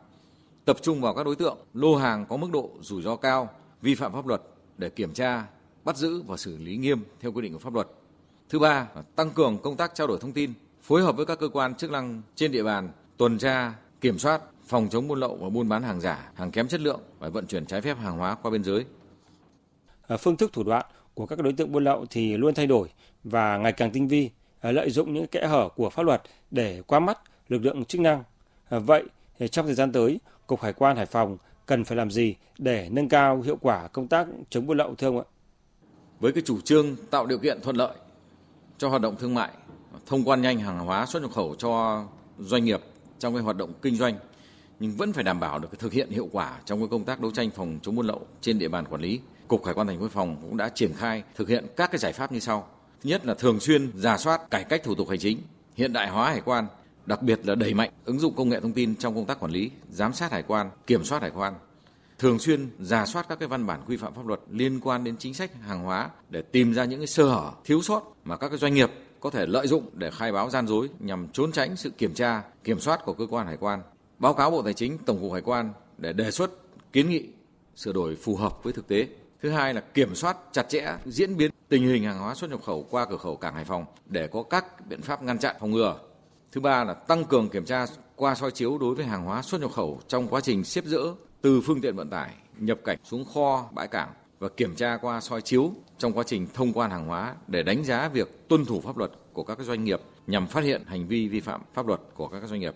tập 0.65 0.77
trung 0.81 1.01
vào 1.01 1.13
các 1.13 1.25
đối 1.25 1.36
tượng 1.36 1.57
lô 1.74 1.95
hàng 1.95 2.25
có 2.30 2.38
mức 2.38 2.48
độ 2.51 2.71
rủi 2.81 3.01
ro 3.01 3.15
cao, 3.15 3.50
vi 3.81 3.95
phạm 3.95 4.13
pháp 4.13 4.27
luật 4.27 4.42
để 4.77 4.89
kiểm 4.89 5.13
tra, 5.13 5.45
bắt 5.83 5.98
giữ 5.98 6.21
và 6.27 6.38
xử 6.38 6.57
lý 6.57 6.77
nghiêm 6.77 7.04
theo 7.19 7.31
quy 7.31 7.42
định 7.42 7.54
của 7.54 7.59
pháp 7.59 7.74
luật. 7.74 7.88
Thứ 8.50 8.59
ba, 8.59 8.88
tăng 9.15 9.30
cường 9.30 9.57
công 9.57 9.77
tác 9.77 9.95
trao 9.95 10.07
đổi 10.07 10.18
thông 10.21 10.33
tin, 10.33 10.54
phối 10.81 11.01
hợp 11.01 11.18
với 11.18 11.25
các 11.25 11.39
cơ 11.39 11.50
quan 11.50 11.75
chức 11.75 11.92
năng 11.92 12.21
trên 12.36 12.51
địa 12.51 12.63
bàn 12.63 12.89
tuần 13.18 13.38
tra, 13.38 13.74
kiểm 14.02 14.20
soát, 14.20 14.42
phòng 14.66 14.90
chống 14.90 15.08
buôn 15.08 15.20
lậu 15.20 15.36
và 15.36 15.50
buôn 15.50 15.70
bán 15.70 15.84
hàng 15.84 16.02
giả, 16.02 16.32
hàng 16.36 16.52
kém 16.52 16.68
chất 16.68 16.82
lượng 16.82 17.00
và 17.20 17.30
vận 17.30 17.48
chuyển 17.48 17.66
trái 17.66 17.82
phép 17.82 17.98
hàng 17.98 18.18
hóa 18.18 18.36
qua 18.36 18.52
biên 18.52 18.64
giới. 18.64 18.86
À, 20.08 20.18
phương 20.18 20.38
thức 20.38 20.54
thủ 20.54 20.64
đoạn 20.64 20.86
của 21.14 21.26
các 21.26 21.40
đối 21.40 21.54
tượng 21.54 21.72
buôn 21.72 21.84
lậu 21.84 22.06
thì 22.10 22.38
luôn 22.38 22.54
thay 22.54 22.68
đổi 22.68 22.90
và 23.24 23.58
ngày 23.58 23.72
càng 23.72 23.92
tinh 23.92 24.08
vi, 24.08 24.30
à, 24.60 24.72
lợi 24.72 24.90
dụng 24.90 25.14
những 25.14 25.28
kẽ 25.28 25.48
hở 25.48 25.70
của 25.76 25.90
pháp 25.90 26.04
luật 26.04 26.22
để 26.52 26.81
qua 26.88 27.00
mắt 27.00 27.19
lực 27.50 27.66
lượng 27.66 27.86
chức 27.86 28.02
năng. 28.02 28.24
À, 28.69 28.80
vậy 28.80 29.04
trong 29.52 29.66
thời 29.66 29.76
gian 29.76 29.92
tới, 29.92 30.19
Cục 30.48 30.62
Hải 30.62 30.74
quan 30.74 30.98
Hải 30.98 31.06
Phòng 31.06 31.38
cần 31.66 31.83
phải 31.83 31.98
làm 31.98 32.12
gì 32.12 32.36
để 32.57 32.90
nâng 32.92 33.10
cao 33.10 33.42
hiệu 33.42 33.57
quả 33.62 33.88
công 33.88 34.07
tác 34.07 34.28
chống 34.50 34.68
buôn 34.68 34.78
lậu 34.78 34.95
thưa 34.95 35.07
ông 35.07 35.18
ạ? 35.18 35.26
Với 36.19 36.31
cái 36.31 36.44
chủ 36.45 36.62
trương 36.62 36.95
tạo 37.12 37.26
điều 37.26 37.38
kiện 37.38 37.62
thuận 37.62 37.76
lợi 37.76 37.95
cho 38.78 38.90
hoạt 38.90 39.02
động 39.02 39.16
thương 39.19 39.33
mại, 39.33 39.50
thông 40.06 40.24
quan 40.24 40.42
nhanh 40.42 40.60
hàng 40.60 40.80
hóa 40.80 41.06
xuất 41.06 41.21
nhập 41.21 41.31
khẩu 41.31 41.56
cho 41.56 42.04
doanh 42.40 42.66
nghiệp 42.66 42.81
trong 43.19 43.33
cái 43.33 43.44
hoạt 43.44 43.57
động 43.57 43.74
kinh 43.81 43.95
doanh 43.95 44.16
nhưng 44.80 44.92
vẫn 44.92 45.14
phải 45.14 45.24
đảm 45.24 45.40
bảo 45.40 45.59
được 45.59 45.68
cái 45.71 45.78
thực 45.80 45.94
hiện 45.94 46.09
hiệu 46.09 46.30
quả 46.31 46.59
trong 46.66 46.80
cái 46.80 46.88
công 46.92 47.04
tác 47.04 47.21
đấu 47.21 47.31
tranh 47.31 47.50
phòng 47.52 47.80
chống 47.81 47.95
buôn 47.95 48.07
lậu 48.07 48.28
trên 48.42 48.59
địa 48.59 48.68
bàn 48.68 48.86
quản 48.90 49.02
lý. 49.02 49.19
Cục 49.47 49.66
Hải 49.66 49.74
quan 49.74 49.88
thành 49.88 49.97
phố 49.97 50.04
Hải 50.04 50.09
Phòng 50.09 50.38
cũng 50.42 50.57
đã 50.57 50.69
triển 50.69 50.94
khai 50.94 51.24
thực 51.36 51.50
hiện 51.50 51.66
các 51.76 51.92
cái 51.92 52.00
giải 52.00 52.14
pháp 52.14 52.31
như 52.31 52.40
sau. 52.40 52.68
Thứ 53.04 53.09
nhất 53.09 53.26
là 53.26 53.33
thường 53.33 53.59
xuyên 53.59 53.92
giả 53.95 54.18
soát 54.18 54.52
cải 54.52 54.64
cách 54.64 54.83
thủ 54.83 54.95
tục 54.95 55.09
hành 55.09 55.19
chính, 55.19 55.42
hiện 55.76 55.94
đại 55.94 56.09
hóa 56.09 56.30
hải 56.30 56.42
quan, 56.42 56.68
đặc 57.06 57.21
biệt 57.21 57.47
là 57.47 57.56
đẩy 57.56 57.74
mạnh 57.74 57.92
ứng 58.06 58.19
dụng 58.19 58.36
công 58.36 58.50
nghệ 58.50 58.59
thông 58.59 58.74
tin 58.74 58.95
trong 58.95 59.16
công 59.16 59.26
tác 59.26 59.40
quản 59.40 59.52
lý, 59.52 59.71
giám 59.90 60.14
sát 60.14 60.31
hải 60.31 60.44
quan, 60.44 60.69
kiểm 60.88 61.04
soát 61.04 61.21
hải 61.21 61.31
quan. 61.31 61.54
Thường 62.19 62.40
xuyên 62.40 62.69
giả 62.80 63.06
soát 63.06 63.26
các 63.30 63.40
cái 63.40 63.47
văn 63.47 63.66
bản 63.66 63.81
quy 63.88 63.97
phạm 63.97 64.14
pháp 64.14 64.28
luật 64.28 64.40
liên 64.52 64.80
quan 64.80 65.04
đến 65.04 65.16
chính 65.18 65.33
sách 65.33 65.52
hàng 65.62 65.83
hóa 65.83 66.09
để 66.30 66.42
tìm 66.42 66.74
ra 66.74 66.86
những 66.86 67.00
cái 67.00 67.07
sơ 67.07 67.26
hở, 67.26 67.52
thiếu 67.66 67.81
sót 67.81 68.14
mà 68.26 68.38
các 68.38 68.50
cái 68.50 68.57
doanh 68.57 68.74
nghiệp 68.74 68.92
có 69.19 69.30
thể 69.30 69.45
lợi 69.45 69.68
dụng 69.68 69.90
để 69.94 70.12
khai 70.12 70.31
báo 70.31 70.50
gian 70.50 70.68
dối 70.68 70.90
nhằm 71.00 71.28
trốn 71.33 71.52
tránh 71.52 71.76
sự 71.76 71.90
kiểm 71.90 72.14
tra, 72.14 72.44
kiểm 72.64 72.80
soát 72.80 73.06
của 73.06 73.14
cơ 73.14 73.28
quan 73.30 73.47
hải 73.47 73.57
quan. 73.57 73.81
Báo 74.19 74.33
cáo 74.33 74.52
Bộ 74.52 74.62
Tài 74.62 74.74
chính, 74.74 74.97
Tổng 74.97 75.21
cục 75.21 75.33
Hải 75.33 75.42
quan 75.42 75.74
để 75.97 76.14
đề 76.14 76.31
xuất 76.31 76.52
kiến 76.94 77.09
nghị 77.09 77.28
sửa 77.76 77.94
đổi 77.94 78.16
phù 78.16 78.36
hợp 78.36 78.64
với 78.64 78.74
thực 78.74 78.88
tế. 78.88 79.07
Thứ 79.42 79.50
hai 79.50 79.74
là 79.74 79.81
kiểm 79.81 80.16
soát 80.16 80.38
chặt 80.52 80.69
chẽ 80.69 80.97
diễn 81.06 81.38
biến 81.38 81.52
tình 81.69 81.83
hình 81.83 82.04
hàng 82.04 82.19
hóa 82.19 82.36
xuất 82.36 82.50
nhập 82.50 82.64
khẩu 82.64 82.88
qua 82.90 83.06
cửa 83.06 83.18
khẩu 83.18 83.36
cảng 83.36 83.54
Hải 83.54 83.66
Phòng 83.66 83.86
để 84.06 84.28
có 84.28 84.44
các 84.44 84.88
biện 84.88 85.02
pháp 85.02 85.24
ngăn 85.24 85.40
chặn 85.40 85.56
phòng 85.59 85.71
ngừa. 85.71 86.00
Thứ 86.52 86.62
ba 86.62 86.83
là 86.83 86.94
tăng 86.94 87.26
cường 87.26 87.50
kiểm 87.50 87.66
tra 87.66 87.86
qua 88.16 88.36
soi 88.36 88.52
chiếu 88.52 88.78
đối 88.78 88.95
với 88.95 89.06
hàng 89.06 89.26
hóa 89.26 89.42
xuất 89.42 89.62
nhập 89.62 89.71
khẩu 89.71 90.00
trong 90.07 90.28
quá 90.28 90.42
trình 90.42 90.64
xếp 90.64 90.86
dỡ 90.86 91.00
từ 91.42 91.62
phương 91.62 91.81
tiện 91.81 91.95
vận 91.95 92.09
tải 92.09 92.33
nhập 92.57 92.80
cảnh 92.83 92.97
xuống 93.04 93.26
kho 93.26 93.69
bãi 93.71 93.88
cảng 93.88 94.14
và 94.40 94.50
kiểm 94.50 94.76
tra 94.76 94.98
qua 94.98 95.22
soi 95.22 95.42
chiếu 95.42 95.72
trong 95.98 96.14
quá 96.14 96.24
trình 96.28 96.48
thông 96.54 96.74
quan 96.74 96.92
hàng 96.92 97.08
hóa 97.08 97.36
để 97.48 97.64
đánh 97.64 97.84
giá 97.84 98.08
việc 98.08 98.48
tuân 98.48 98.66
thủ 98.66 98.82
pháp 98.82 98.98
luật 98.98 99.12
của 99.34 99.44
các 99.44 99.60
doanh 99.60 99.84
nghiệp 99.84 100.02
nhằm 100.28 100.48
phát 100.48 100.64
hiện 100.64 100.84
hành 100.86 101.08
vi 101.08 101.28
vi 101.28 101.40
phạm 101.40 101.62
pháp 101.74 101.88
luật 101.88 102.02
của 102.14 102.28
các 102.28 102.48
doanh 102.48 102.60
nghiệp. 102.60 102.76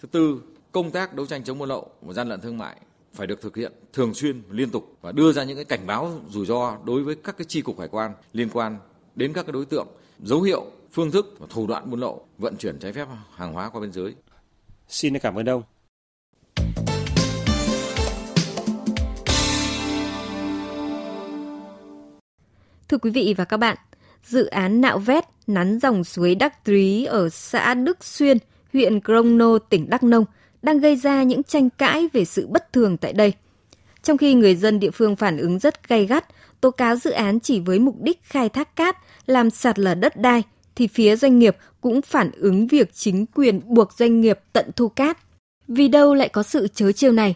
Thứ 0.00 0.08
tư, 0.08 0.42
công 0.72 0.90
tác 0.90 1.14
đấu 1.14 1.26
tranh 1.26 1.44
chống 1.44 1.58
buôn 1.58 1.68
lậu 1.68 1.90
và 2.02 2.12
gian 2.12 2.28
lận 2.28 2.40
thương 2.40 2.58
mại 2.58 2.76
phải 3.12 3.26
được 3.26 3.40
thực 3.42 3.56
hiện 3.56 3.72
thường 3.92 4.14
xuyên, 4.14 4.42
liên 4.50 4.70
tục 4.70 4.96
và 5.00 5.12
đưa 5.12 5.32
ra 5.32 5.44
những 5.44 5.56
cái 5.56 5.64
cảnh 5.64 5.86
báo 5.86 6.20
rủi 6.28 6.46
ro 6.46 6.78
đối 6.84 7.02
với 7.02 7.14
các 7.14 7.36
cái 7.38 7.44
chi 7.44 7.62
cục 7.62 7.78
hải 7.78 7.88
quan 7.88 8.12
liên 8.32 8.48
quan 8.52 8.78
đến 9.14 9.32
các 9.32 9.46
cái 9.46 9.52
đối 9.52 9.64
tượng 9.64 9.86
dấu 10.18 10.42
hiệu 10.42 10.66
phương 10.92 11.10
thức 11.10 11.36
và 11.38 11.46
thủ 11.50 11.66
đoạn 11.66 11.90
buôn 11.90 12.00
lậu, 12.00 12.26
vận 12.38 12.56
chuyển 12.56 12.78
trái 12.78 12.92
phép 12.92 13.08
hàng 13.34 13.52
hóa 13.52 13.68
qua 13.68 13.80
biên 13.80 13.92
giới. 13.92 14.14
Xin 14.88 15.18
cảm 15.18 15.34
ơn 15.34 15.48
ông. 15.48 15.62
Thưa 22.88 22.98
quý 22.98 23.10
vị 23.10 23.34
và 23.36 23.44
các 23.44 23.56
bạn, 23.56 23.76
dự 24.24 24.46
án 24.46 24.80
nạo 24.80 24.98
vét 24.98 25.24
nắn 25.46 25.78
dòng 25.78 26.04
suối 26.04 26.34
Đắc 26.34 26.64
Trí 26.64 27.04
ở 27.04 27.28
xã 27.28 27.74
Đức 27.74 28.04
Xuyên, 28.04 28.38
huyện 28.72 29.00
Crono, 29.00 29.58
tỉnh 29.58 29.90
Đắk 29.90 30.02
Nông 30.02 30.24
đang 30.62 30.78
gây 30.78 30.96
ra 30.96 31.22
những 31.22 31.42
tranh 31.42 31.70
cãi 31.70 32.08
về 32.12 32.24
sự 32.24 32.46
bất 32.46 32.72
thường 32.72 32.96
tại 32.96 33.12
đây. 33.12 33.32
Trong 34.02 34.18
khi 34.18 34.34
người 34.34 34.56
dân 34.56 34.80
địa 34.80 34.90
phương 34.90 35.16
phản 35.16 35.36
ứng 35.36 35.58
rất 35.58 35.88
gay 35.88 36.06
gắt, 36.06 36.26
tố 36.60 36.70
cáo 36.70 36.96
dự 36.96 37.10
án 37.10 37.40
chỉ 37.40 37.60
với 37.60 37.78
mục 37.78 37.96
đích 38.00 38.20
khai 38.22 38.48
thác 38.48 38.76
cát, 38.76 38.96
làm 39.26 39.50
sạt 39.50 39.78
lở 39.78 39.94
đất 39.94 40.16
đai, 40.16 40.42
thì 40.74 40.86
phía 40.86 41.16
doanh 41.16 41.38
nghiệp 41.38 41.56
cũng 41.80 42.02
phản 42.02 42.30
ứng 42.30 42.66
việc 42.66 42.94
chính 42.94 43.26
quyền 43.34 43.60
buộc 43.64 43.92
doanh 43.92 44.20
nghiệp 44.20 44.38
tận 44.52 44.70
thu 44.76 44.88
cát. 44.88 45.18
Vì 45.68 45.88
đâu 45.88 46.14
lại 46.14 46.28
có 46.28 46.42
sự 46.42 46.68
chớ 46.74 46.92
chiêu 46.92 47.12
này? 47.12 47.34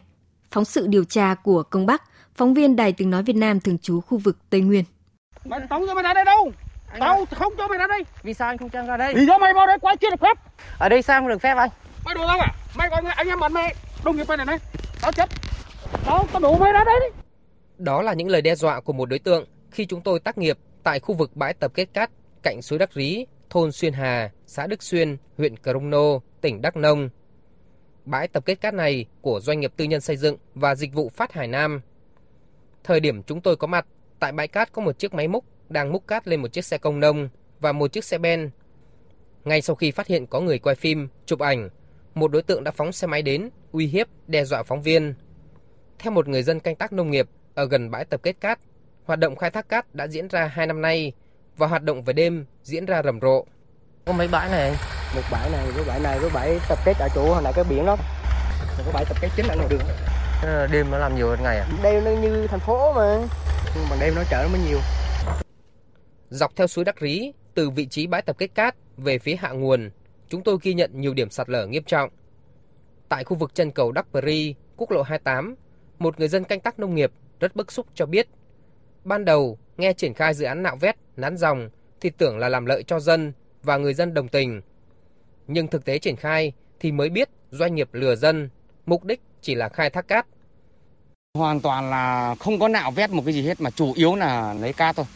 Phóng 0.51 0.65
sự 0.65 0.87
điều 0.87 1.05
tra 1.05 1.35
của 1.35 1.63
Công 1.63 1.87
Bắc, 1.87 2.03
phóng 2.35 2.55
viên 2.55 2.77
Đài 2.77 2.93
Tiếng 2.93 3.11
Nói 3.11 3.23
Việt 3.23 3.37
Nam 3.37 3.61
thường 3.61 3.79
trú 3.79 4.01
khu 4.01 4.19
vực 4.19 4.37
Tây 4.51 4.61
Nguyên. 4.61 4.85
Mày 5.45 5.61
tống 5.71 5.85
cho 5.87 5.95
mày 5.95 6.03
ra 6.03 6.15
đây 6.15 6.25
đâu? 6.25 6.53
Tao 7.01 7.27
không 7.31 7.53
cho 7.59 7.69
mày 7.69 7.79
ra 7.79 7.87
đây. 7.87 8.05
Vì 8.23 8.35
sao 8.35 8.49
anh 8.49 8.59
không 8.59 8.71
cho 8.71 8.83
ra 8.83 8.97
đây? 8.97 9.15
Vì 9.15 9.27
do 9.27 9.39
mày 9.39 9.55
vào 9.55 9.67
đây 9.67 9.79
quá 9.79 9.97
chưa 9.97 10.11
được 10.11 10.21
phép. 10.21 10.39
Ở 10.79 10.89
đây 10.89 11.03
sao 11.03 11.21
không 11.21 11.29
được 11.29 11.39
phép 11.39 11.57
anh? 11.57 11.71
Mày 12.05 12.15
đùa 12.15 12.27
tao 12.29 12.39
à? 12.39 12.49
Mày 12.77 12.89
gọi 12.89 13.03
anh 13.17 13.29
em 13.29 13.41
bạn 13.41 13.53
mày 13.53 13.75
đồng 14.05 14.17
nghiệp 14.17 14.29
mày 14.29 14.37
này 14.37 14.47
này. 14.47 14.59
Tao 15.01 15.13
chết. 15.13 15.29
Tao 16.07 16.27
tao 16.33 16.41
đủ 16.41 16.57
mày 16.59 16.73
ra 16.73 16.85
đây 16.85 16.95
đi. 17.01 17.21
Đó 17.79 18.03
là 18.03 18.13
những 18.13 18.29
lời 18.29 18.43
đe 18.43 18.55
dọa 18.55 18.81
của 18.81 18.93
một 18.93 19.09
đối 19.09 19.19
tượng 19.19 19.45
khi 19.71 19.87
chúng 19.87 20.01
tôi 20.01 20.21
tác 20.21 20.39
nghiệp 20.39 20.59
tại 20.83 21.01
khu 21.01 21.15
vực 21.15 21.37
bãi 21.37 21.55
tập 21.55 21.71
kết 21.75 21.89
cát 21.95 22.11
cạnh 22.43 22.63
suối 22.63 22.79
Đắc 22.79 22.93
Rí, 22.93 23.27
thôn 23.51 23.73
Xuyên 23.73 23.93
Hà, 23.93 24.31
xã 24.47 24.67
Đức 24.67 24.83
Xuyên, 24.83 25.17
huyện 25.39 25.57
Crono, 25.57 26.19
tỉnh 26.41 26.63
Đắk 26.63 26.77
Nông. 26.77 27.09
Bãi 28.05 28.29
tập 28.29 28.43
kết 28.47 28.61
cát 28.61 28.75
này 28.75 29.07
của 29.21 29.41
doanh 29.41 29.61
nghiệp 29.61 29.73
tư 29.77 29.85
nhân 29.85 30.01
xây 30.01 30.17
dựng 30.17 30.37
và 30.55 30.75
dịch 30.75 30.95
vụ 30.95 31.09
Phát 31.09 31.33
Hải 31.33 31.47
Nam. 31.47 31.81
Thời 32.85 33.01
điểm 33.01 33.23
chúng 33.23 33.41
tôi 33.41 33.57
có 33.57 33.67
mặt, 33.67 33.87
tại 34.21 34.33
bãi 34.33 34.49
cát 34.49 34.73
có 34.73 34.83
một 34.83 34.99
chiếc 34.99 35.15
máy 35.15 35.29
múc 35.29 35.45
đang 35.69 35.93
múc 35.93 36.07
cát 36.07 36.29
lên 36.29 36.43
một 36.43 36.53
chiếc 36.53 36.65
xe 36.65 36.79
công 36.79 37.01
nông 37.01 37.29
và 37.61 37.73
một 37.73 37.93
chiếc 37.93 38.05
xe 38.05 38.19
ben. 38.19 38.51
Ngay 39.45 39.61
sau 39.61 39.77
khi 39.77 39.91
phát 39.91 40.07
hiện 40.07 40.27
có 40.27 40.41
người 40.41 40.59
quay 40.59 40.77
phim, 40.77 41.09
chụp 41.27 41.41
ảnh, 41.41 41.69
một 42.15 42.31
đối 42.31 42.43
tượng 42.43 42.65
đã 42.65 42.71
phóng 42.71 42.93
xe 42.93 43.07
máy 43.07 43.23
đến, 43.23 43.51
uy 43.73 43.87
hiếp, 43.87 44.07
đe 44.27 44.45
dọa 44.45 44.63
phóng 44.63 44.83
viên. 44.83 45.15
Theo 45.99 46.13
một 46.13 46.29
người 46.29 46.43
dân 46.43 46.61
canh 46.61 46.77
tác 46.77 46.93
nông 46.93 47.11
nghiệp 47.11 47.29
ở 47.55 47.65
gần 47.65 47.91
bãi 47.91 48.05
tập 48.05 48.21
kết 48.23 48.41
cát, 48.41 48.59
hoạt 49.05 49.19
động 49.19 49.37
khai 49.37 49.51
thác 49.51 49.69
cát 49.69 49.95
đã 49.95 50.07
diễn 50.07 50.29
ra 50.29 50.47
2 50.47 50.67
năm 50.67 50.83
nay 50.83 51.13
và 51.57 51.67
hoạt 51.67 51.83
động 51.83 52.03
về 52.03 52.13
đêm 52.13 52.47
diễn 52.63 52.87
ra 52.87 53.03
rầm 53.03 53.21
rộ. 53.21 53.45
Có 54.05 54.13
mấy 54.13 54.29
bãi 54.29 54.51
này, 54.51 54.77
một 55.15 55.23
bãi 55.33 55.51
này 55.51 55.67
với 55.75 55.85
bãi 55.89 56.01
này 56.01 56.19
với 56.19 56.31
bãi 56.35 56.59
tập 56.69 56.79
kết 56.85 56.97
ở 57.01 57.09
chỗ 57.15 57.35
hồi 57.35 57.43
nãy 57.43 57.53
cái 57.57 57.65
biển 57.71 57.87
đó. 57.87 57.97
Rồi 58.77 58.87
có 58.87 58.93
bãi 58.95 59.05
tập 59.05 59.17
kết 59.21 59.29
chính 59.37 59.47
là 59.47 59.55
ngoài 59.55 59.69
đường. 59.71 59.83
Đêm 60.73 60.91
nó 60.91 60.99
làm 60.99 61.17
nhiều 61.17 61.29
hơn 61.29 61.39
ngày 61.43 61.57
à? 61.57 61.67
Đêm 61.83 62.05
nó 62.05 62.11
như 62.11 62.47
thành 62.47 62.61
phố 62.61 62.93
mà. 62.93 63.19
Nhưng 63.75 63.89
mà 63.91 63.97
đêm 64.01 64.15
nó 64.15 64.23
chở 64.31 64.43
nó 64.43 64.49
mới 64.49 64.61
nhiều. 64.69 64.79
Dọc 66.31 66.57
theo 66.57 66.67
suối 66.67 66.85
Đắc 66.85 67.01
Rí, 67.01 67.33
từ 67.55 67.71
vị 67.71 67.87
trí 67.87 68.07
bãi 68.07 68.23
tập 68.23 68.37
kết 68.39 68.55
cát 68.55 68.77
về 68.97 69.19
phía 69.19 69.37
hạ 69.37 69.51
nguồn, 69.51 69.91
chúng 70.29 70.43
tôi 70.43 70.59
ghi 70.63 70.75
nhận 70.75 70.91
nhiều 71.01 71.15
điểm 71.15 71.31
sạt 71.31 71.49
lở 71.51 71.67
nghiêm 71.67 71.85
trọng. 71.85 72.11
Tại 73.09 73.25
khu 73.25 73.37
vực 73.37 73.55
chân 73.55 73.71
cầu 73.71 73.93
Đắc 73.93 74.07
Rí 74.27 74.55
quốc 74.77 74.91
lộ 74.91 75.03
28, 75.03 75.55
một 75.99 76.19
người 76.19 76.29
dân 76.29 76.45
canh 76.45 76.61
tác 76.61 76.79
nông 76.79 76.95
nghiệp 76.95 77.13
rất 77.41 77.57
bức 77.57 77.73
xúc 77.73 77.87
cho 77.95 78.07
biết. 78.07 78.29
Ban 79.05 79.25
đầu, 79.25 79.59
nghe 79.77 79.93
triển 79.93 80.15
khai 80.15 80.35
dự 80.35 80.45
án 80.45 80.63
nạo 80.63 80.77
vét, 80.77 80.97
nắn 81.17 81.37
dòng 81.37 81.71
thì 82.01 82.11
tưởng 82.11 82.39
là 82.39 82.49
làm 82.49 82.67
lợi 82.67 82.83
cho 82.83 83.01
dân 83.01 83.33
và 83.63 83.77
người 83.77 83.95
dân 83.95 84.15
đồng 84.15 84.29
tình. 84.29 84.61
Nhưng 85.47 85.69
thực 85.69 85.85
tế 85.85 85.99
triển 85.99 86.17
khai 86.17 86.53
thì 86.81 86.93
mới 86.93 87.09
biết 87.09 87.29
doanh 87.51 87.75
nghiệp 87.75 87.89
lừa 87.93 88.17
dân, 88.17 88.51
mục 88.87 89.05
đích 89.05 89.21
chỉ 89.41 89.55
là 89.55 89.69
khai 89.69 89.91
thác 89.91 90.09
cát. 90.09 90.27
Hoàn 91.39 91.61
toàn 91.61 91.91
là 91.91 92.35
không 92.41 92.59
có 92.59 92.69
nạo 92.69 92.91
vét 92.91 93.11
một 93.11 93.23
cái 93.25 93.35
gì 93.35 93.43
hết 93.43 93.61
mà 93.61 93.71
chủ 93.71 93.93
yếu 93.93 94.15
là 94.15 94.55
lấy 94.55 94.73
cát 94.73 94.97
thôi. 94.97 95.07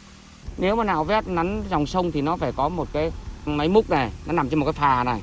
Nếu 0.57 0.75
mà 0.75 0.83
nạo 0.83 1.03
vét 1.03 1.27
nắn 1.27 1.63
dòng 1.69 1.85
sông 1.85 2.11
thì 2.11 2.21
nó 2.21 2.37
phải 2.37 2.51
có 2.51 2.69
một 2.69 2.87
cái 2.93 3.11
máy 3.45 3.67
múc 3.67 3.89
này, 3.89 4.09
nó 4.25 4.33
nằm 4.33 4.49
trên 4.49 4.59
một 4.59 4.65
cái 4.65 4.73
phà 4.73 5.03
này. 5.03 5.21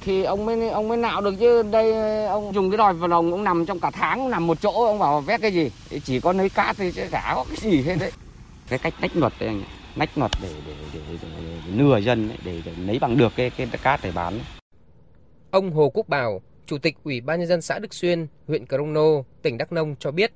Thì 0.00 0.22
ông 0.22 0.46
mới 0.46 0.68
ông 0.68 0.88
mới 0.88 0.96
nạo 0.96 1.20
được 1.20 1.34
chứ 1.40 1.62
đây 1.62 1.94
ông 2.26 2.54
dùng 2.54 2.70
cái 2.70 2.78
đòi 2.78 2.94
vào 2.94 3.08
lồng 3.08 3.30
ông 3.30 3.44
nằm 3.44 3.66
trong 3.66 3.80
cả 3.80 3.90
tháng 3.90 4.30
nằm 4.30 4.46
một 4.46 4.60
chỗ 4.60 4.86
ông 4.86 4.98
bảo 4.98 5.20
vét 5.20 5.40
cái 5.40 5.52
gì? 5.52 5.70
Chỉ 6.04 6.20
có 6.20 6.32
lấy 6.32 6.48
cát 6.48 6.76
thì 6.76 6.92
chả 6.92 7.32
có 7.34 7.44
cái 7.48 7.56
gì 7.56 7.82
hết 7.82 7.96
đấy. 8.00 8.12
Cái 8.68 8.78
cách 8.78 8.94
nách 9.00 9.16
luật 9.16 9.32
đấy 9.38 9.48
anh 9.48 9.62
nách 9.96 10.18
luật 10.18 10.30
để 10.42 10.54
để, 10.66 10.74
để, 10.94 11.00
để, 11.10 11.16
để, 11.22 11.28
để 11.66 11.72
lừa 11.72 11.96
dân 11.96 12.28
ấy, 12.28 12.38
để, 12.44 12.62
để 12.64 12.72
lấy 12.76 12.98
bằng 12.98 13.16
được 13.16 13.32
cái 13.36 13.50
cái 13.50 13.66
cát 13.82 14.00
để 14.02 14.12
bán. 14.14 14.38
Ông 15.50 15.72
Hồ 15.72 15.90
Quốc 15.94 16.08
Bảo, 16.08 16.40
Chủ 16.66 16.78
tịch 16.78 16.96
Ủy 17.04 17.20
ban 17.20 17.38
nhân 17.38 17.48
dân 17.48 17.60
xã 17.60 17.78
Đức 17.78 17.94
Xuyên, 17.94 18.26
huyện 18.46 18.66
Crono, 18.66 19.22
tỉnh 19.42 19.58
Đắk 19.58 19.72
Nông 19.72 19.96
cho 19.98 20.10
biết, 20.10 20.32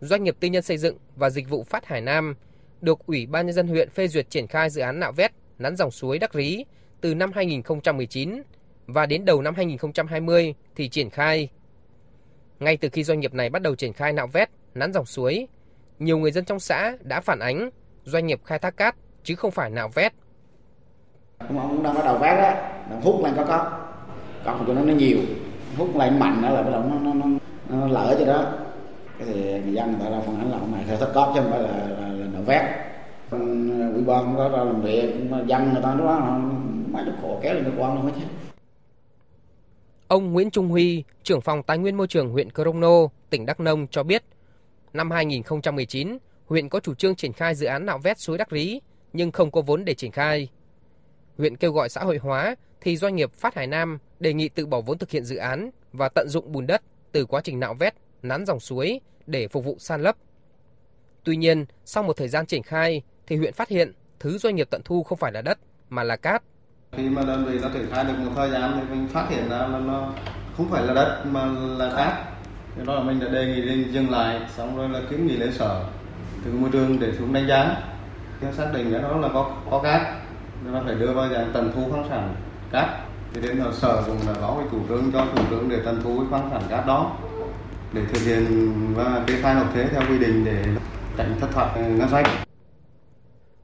doanh 0.00 0.24
nghiệp 0.24 0.36
tư 0.40 0.48
nhân 0.48 0.62
xây 0.62 0.78
dựng 0.78 0.96
và 1.16 1.30
dịch 1.30 1.48
vụ 1.48 1.64
Phát 1.64 1.86
Hải 1.86 2.00
Nam 2.00 2.34
được 2.80 2.98
Ủy 3.06 3.26
ban 3.26 3.46
nhân 3.46 3.54
dân 3.54 3.68
huyện 3.68 3.90
phê 3.90 4.08
duyệt 4.08 4.30
triển 4.30 4.46
khai 4.46 4.70
dự 4.70 4.80
án 4.80 5.00
nạo 5.00 5.12
vét 5.12 5.32
nắn 5.58 5.76
dòng 5.76 5.90
suối 5.90 6.18
Đắc 6.18 6.34
Rí 6.34 6.64
từ 7.00 7.14
năm 7.14 7.32
2019 7.34 8.42
và 8.86 9.06
đến 9.06 9.24
đầu 9.24 9.42
năm 9.42 9.54
2020 9.54 10.54
thì 10.76 10.88
triển 10.88 11.10
khai. 11.10 11.48
Ngay 12.60 12.76
từ 12.76 12.88
khi 12.88 13.04
doanh 13.04 13.20
nghiệp 13.20 13.34
này 13.34 13.50
bắt 13.50 13.62
đầu 13.62 13.74
triển 13.74 13.92
khai 13.92 14.12
nạo 14.12 14.26
vét, 14.26 14.50
nắn 14.74 14.92
dòng 14.92 15.06
suối, 15.06 15.48
nhiều 15.98 16.18
người 16.18 16.32
dân 16.32 16.44
trong 16.44 16.60
xã 16.60 16.96
đã 17.00 17.20
phản 17.20 17.38
ánh 17.38 17.70
doanh 18.04 18.26
nghiệp 18.26 18.40
khai 18.44 18.58
thác 18.58 18.76
cát 18.76 18.96
chứ 19.24 19.34
không 19.34 19.50
phải 19.50 19.70
nạo 19.70 19.88
vét. 19.88 20.12
Ông 21.38 21.82
đang 21.82 21.94
bắt 21.94 22.04
đầu 22.04 22.18
vét 22.18 22.38
á, 22.38 22.54
đang 22.90 23.00
hút 23.00 23.24
lên 23.24 23.34
có 23.36 23.44
có, 23.44 23.88
còn 24.44 24.64
cho 24.66 24.74
nó 24.74 24.82
nó 24.82 24.92
nhiều, 24.92 25.18
hút 25.76 25.96
lên 25.96 26.18
mạnh 26.18 26.42
đó 26.42 26.50
là 26.50 26.62
bắt 26.62 26.70
đầu 26.70 26.82
nó 26.82 26.98
nó, 26.98 27.14
nó, 27.14 27.26
nó 27.68 27.86
lỡ 27.86 28.16
cho 28.18 28.26
đó. 28.26 28.52
Cái 29.18 29.28
thì 29.28 29.42
người 29.42 29.72
dân 29.72 29.90
người 29.90 30.00
ta 30.00 30.10
ra 30.10 30.20
phản 30.20 30.38
ánh 30.38 30.50
là 30.50 30.58
ông 30.58 30.72
này 30.72 30.84
theo 30.88 30.96
thất 30.96 31.12
cóp 31.14 31.32
chứ 31.34 31.40
không 31.40 31.50
phải 31.50 31.60
là, 31.60 31.68
là, 31.70 32.08
là 32.08 32.26
nạo 32.32 32.42
vét. 32.42 32.62
Ủy 33.30 33.40
ờ, 33.80 34.02
ban 34.06 34.36
có 34.36 34.48
ra 34.48 34.64
làm 34.64 34.82
việc, 34.82 35.14
dân 35.46 35.72
người 35.72 35.82
ta 35.82 35.94
nói 35.94 36.06
đó, 36.06 36.40
mấy 36.92 37.04
chục 37.04 37.14
hộ 37.22 37.38
kéo 37.42 37.54
lên 37.54 37.64
cơ 37.64 37.70
quan 37.78 37.94
luôn 37.94 38.04
hết 38.06 38.12
chứ. 38.16 38.24
Ông 40.08 40.32
Nguyễn 40.32 40.50
Trung 40.50 40.68
Huy, 40.68 41.04
trưởng 41.22 41.40
phòng 41.40 41.62
Tài 41.62 41.78
nguyên 41.78 41.96
môi 41.96 42.06
trường 42.06 42.30
huyện 42.30 42.50
Crono, 42.50 43.08
tỉnh 43.30 43.46
Đắk 43.46 43.60
Nông 43.60 43.86
cho 43.90 44.02
biết, 44.02 44.24
năm 44.92 45.10
2019, 45.10 46.18
huyện 46.46 46.68
có 46.68 46.80
chủ 46.80 46.94
trương 46.94 47.14
triển 47.14 47.32
khai 47.32 47.54
dự 47.54 47.66
án 47.66 47.86
nạo 47.86 47.98
vét 47.98 48.18
suối 48.18 48.38
Đắk 48.38 48.50
Rí 48.50 48.80
nhưng 49.12 49.32
không 49.32 49.50
có 49.50 49.60
vốn 49.60 49.84
để 49.84 49.94
triển 49.94 50.10
khai. 50.10 50.48
Huyện 51.38 51.56
kêu 51.56 51.72
gọi 51.72 51.88
xã 51.88 52.00
hội 52.00 52.18
hóa 52.18 52.56
thì 52.80 52.96
doanh 52.96 53.16
nghiệp 53.16 53.32
Phát 53.32 53.54
Hải 53.54 53.66
Nam 53.66 53.98
đề 54.20 54.32
nghị 54.32 54.48
tự 54.48 54.66
bỏ 54.66 54.80
vốn 54.80 54.98
thực 54.98 55.10
hiện 55.10 55.24
dự 55.24 55.36
án 55.36 55.70
và 55.92 56.08
tận 56.08 56.28
dụng 56.28 56.52
bùn 56.52 56.66
đất 56.66 56.82
từ 57.12 57.26
quá 57.26 57.40
trình 57.44 57.60
nạo 57.60 57.74
vét, 57.74 57.94
nắn 58.22 58.46
dòng 58.46 58.60
suối 58.60 59.00
để 59.26 59.48
phục 59.48 59.64
vụ 59.64 59.76
san 59.78 60.02
lấp. 60.02 60.16
Tuy 61.24 61.36
nhiên, 61.36 61.64
sau 61.84 62.02
một 62.02 62.16
thời 62.16 62.28
gian 62.28 62.46
triển 62.46 62.62
khai 62.62 63.02
thì 63.26 63.36
huyện 63.36 63.52
phát 63.52 63.68
hiện 63.68 63.92
thứ 64.20 64.38
doanh 64.38 64.54
nghiệp 64.56 64.68
tận 64.70 64.82
thu 64.84 65.02
không 65.02 65.18
phải 65.18 65.32
là 65.32 65.42
đất 65.42 65.58
mà 65.88 66.02
là 66.02 66.16
cát. 66.16 66.42
Khi 66.92 67.08
mà 67.08 67.22
đơn 67.22 67.44
vị 67.44 67.58
nó 67.62 67.68
triển 67.74 67.86
khai 67.92 68.04
được 68.04 68.14
một 68.18 68.32
thời 68.34 68.50
gian 68.50 68.72
thì 68.80 68.94
mình 68.94 69.08
phát 69.08 69.26
hiện 69.30 69.48
ra 69.50 69.58
là 69.58 69.78
nó 69.78 70.12
không 70.56 70.70
phải 70.70 70.86
là 70.86 70.94
đất 70.94 71.24
mà 71.26 71.46
là 71.78 71.92
cát. 71.96 72.12
Thế 72.76 72.84
đó 72.84 72.94
là 72.94 73.02
mình 73.02 73.20
đã 73.20 73.28
đề 73.28 73.46
nghị 73.46 73.84
dừng 73.92 74.10
lại, 74.10 74.40
xong 74.56 74.76
rồi 74.76 74.88
là 74.88 75.00
kiến 75.10 75.26
nghị 75.26 75.36
lên 75.36 75.52
sở 75.52 75.84
từ 76.44 76.52
môi 76.52 76.70
trường 76.72 77.00
để 77.00 77.12
xuống 77.18 77.32
đánh 77.32 77.46
giá. 77.48 77.76
Thì 78.40 78.46
xác 78.56 78.70
định 78.74 78.92
cái 78.92 79.02
đó 79.02 79.16
là 79.16 79.28
có 79.28 79.56
có 79.70 79.80
cát, 79.82 80.02
nên 80.64 80.74
là 80.74 80.82
phải 80.84 80.94
đưa 80.94 81.12
vào 81.12 81.28
dạng 81.28 81.50
tận 81.54 81.72
thu 81.74 81.90
khoáng 81.90 82.08
sản 82.08 82.34
cát. 82.72 82.88
Thì 83.34 83.40
đến 83.40 83.62
sở 83.72 84.02
cũng 84.06 84.26
là 84.26 84.34
báo 84.40 84.56
cái 84.58 84.68
chủ 84.70 84.78
trương 84.88 85.12
cho 85.12 85.26
chủ 85.36 85.42
trương 85.50 85.68
để 85.68 85.78
tận 85.84 86.00
thu 86.04 86.18
cái 86.18 86.26
khoáng 86.30 86.48
sản 86.50 86.62
cát 86.70 86.86
đó 86.86 87.18
để 87.92 88.02
thực 88.12 88.22
hiện 88.22 88.74
và 88.94 89.24
kê 89.26 89.34
khai 89.42 89.54
nộp 89.54 89.74
thuế 89.74 89.86
theo 89.92 90.02
quy 90.10 90.18
định 90.18 90.44
để 90.44 90.64
tránh 91.16 91.36
thất 91.40 91.48
thoát 91.52 91.72
ờ, 91.74 91.82
ngân 91.82 92.08
sách. 92.10 92.26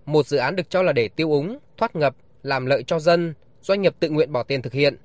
Một 0.06 0.26
dự 0.26 0.37
án 0.37 0.56
được 0.56 0.70
cho 0.70 0.82
là 0.82 0.92
để 0.92 1.08
tiêu 1.08 1.30
úng, 1.30 1.58
thoát 1.76 1.96
ngập, 1.96 2.16
làm 2.42 2.66
lợi 2.66 2.82
cho 2.82 2.99
dân, 2.99 3.34
doanh 3.61 3.82
nghiệp 3.82 3.94
tự 4.00 4.11
nguyện 4.11 4.32
bỏ 4.32 4.42
tiền 4.42 4.62
thực 4.62 4.73
hiện. 4.73 4.96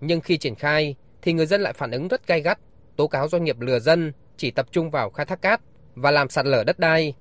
Nhưng 0.00 0.20
khi 0.20 0.38
triển 0.38 0.54
khai 0.54 0.94
thì 1.22 1.32
người 1.32 1.46
dân 1.46 1.60
lại 1.60 1.72
phản 1.72 1.90
ứng 1.90 2.08
rất 2.08 2.26
gay 2.26 2.40
gắt, 2.40 2.58
tố 2.96 3.08
cáo 3.08 3.28
doanh 3.28 3.44
nghiệp 3.44 3.60
lừa 3.60 3.78
dân 3.78 4.12
chỉ 4.36 4.50
tập 4.50 4.66
trung 4.70 4.90
vào 4.90 5.10
khai 5.10 5.26
thác 5.26 5.42
cát 5.42 5.60
và 5.94 6.10
làm 6.10 6.28
sạt 6.28 6.46
lở 6.46 6.64
đất 6.64 6.78
đai. 6.78 7.14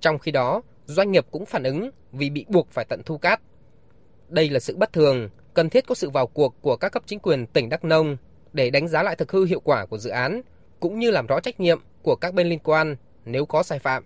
Trong 0.00 0.18
khi 0.18 0.30
đó, 0.32 0.62
doanh 0.86 1.12
nghiệp 1.12 1.26
cũng 1.30 1.46
phản 1.46 1.62
ứng 1.62 1.90
vì 2.12 2.30
bị 2.30 2.44
buộc 2.48 2.70
phải 2.70 2.84
tận 2.84 3.02
thu 3.02 3.18
cát. 3.18 3.40
Đây 4.28 4.50
là 4.50 4.60
sự 4.60 4.76
bất 4.76 4.92
thường, 4.92 5.28
cần 5.56 5.70
thiết 5.70 5.86
có 5.86 5.94
sự 5.94 6.10
vào 6.10 6.26
cuộc 6.26 6.62
của 6.62 6.76
các 6.76 6.88
cấp 6.92 7.02
chính 7.06 7.18
quyền 7.18 7.46
tỉnh 7.46 7.68
Đắk 7.68 7.84
Nông 7.84 8.16
để 8.52 8.70
đánh 8.70 8.88
giá 8.88 9.02
lại 9.02 9.16
thực 9.16 9.32
hư 9.32 9.44
hiệu 9.44 9.60
quả 9.60 9.86
của 9.86 9.98
dự 9.98 10.10
án 10.10 10.42
cũng 10.80 10.98
như 10.98 11.10
làm 11.10 11.26
rõ 11.26 11.40
trách 11.40 11.60
nhiệm 11.60 11.80
của 12.02 12.16
các 12.16 12.34
bên 12.34 12.48
liên 12.48 12.58
quan 12.58 12.96
nếu 13.24 13.46
có 13.46 13.62
sai 13.62 13.78
phạm. 13.78 14.04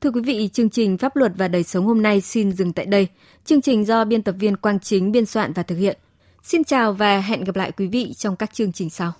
Thưa 0.00 0.10
quý 0.10 0.20
vị, 0.24 0.48
chương 0.52 0.70
trình 0.70 0.98
Pháp 0.98 1.16
luật 1.16 1.32
và 1.36 1.48
đời 1.48 1.62
sống 1.62 1.86
hôm 1.86 2.02
nay 2.02 2.20
xin 2.20 2.52
dừng 2.52 2.72
tại 2.72 2.86
đây. 2.86 3.08
Chương 3.44 3.60
trình 3.60 3.86
do 3.86 4.04
biên 4.04 4.22
tập 4.22 4.34
viên 4.38 4.56
Quang 4.56 4.80
Chính 4.80 5.12
biên 5.12 5.26
soạn 5.26 5.52
và 5.52 5.62
thực 5.62 5.76
hiện. 5.76 5.98
Xin 6.42 6.64
chào 6.64 6.92
và 6.92 7.20
hẹn 7.20 7.44
gặp 7.44 7.56
lại 7.56 7.72
quý 7.72 7.86
vị 7.86 8.14
trong 8.14 8.36
các 8.36 8.54
chương 8.54 8.72
trình 8.72 8.90
sau. 8.90 9.12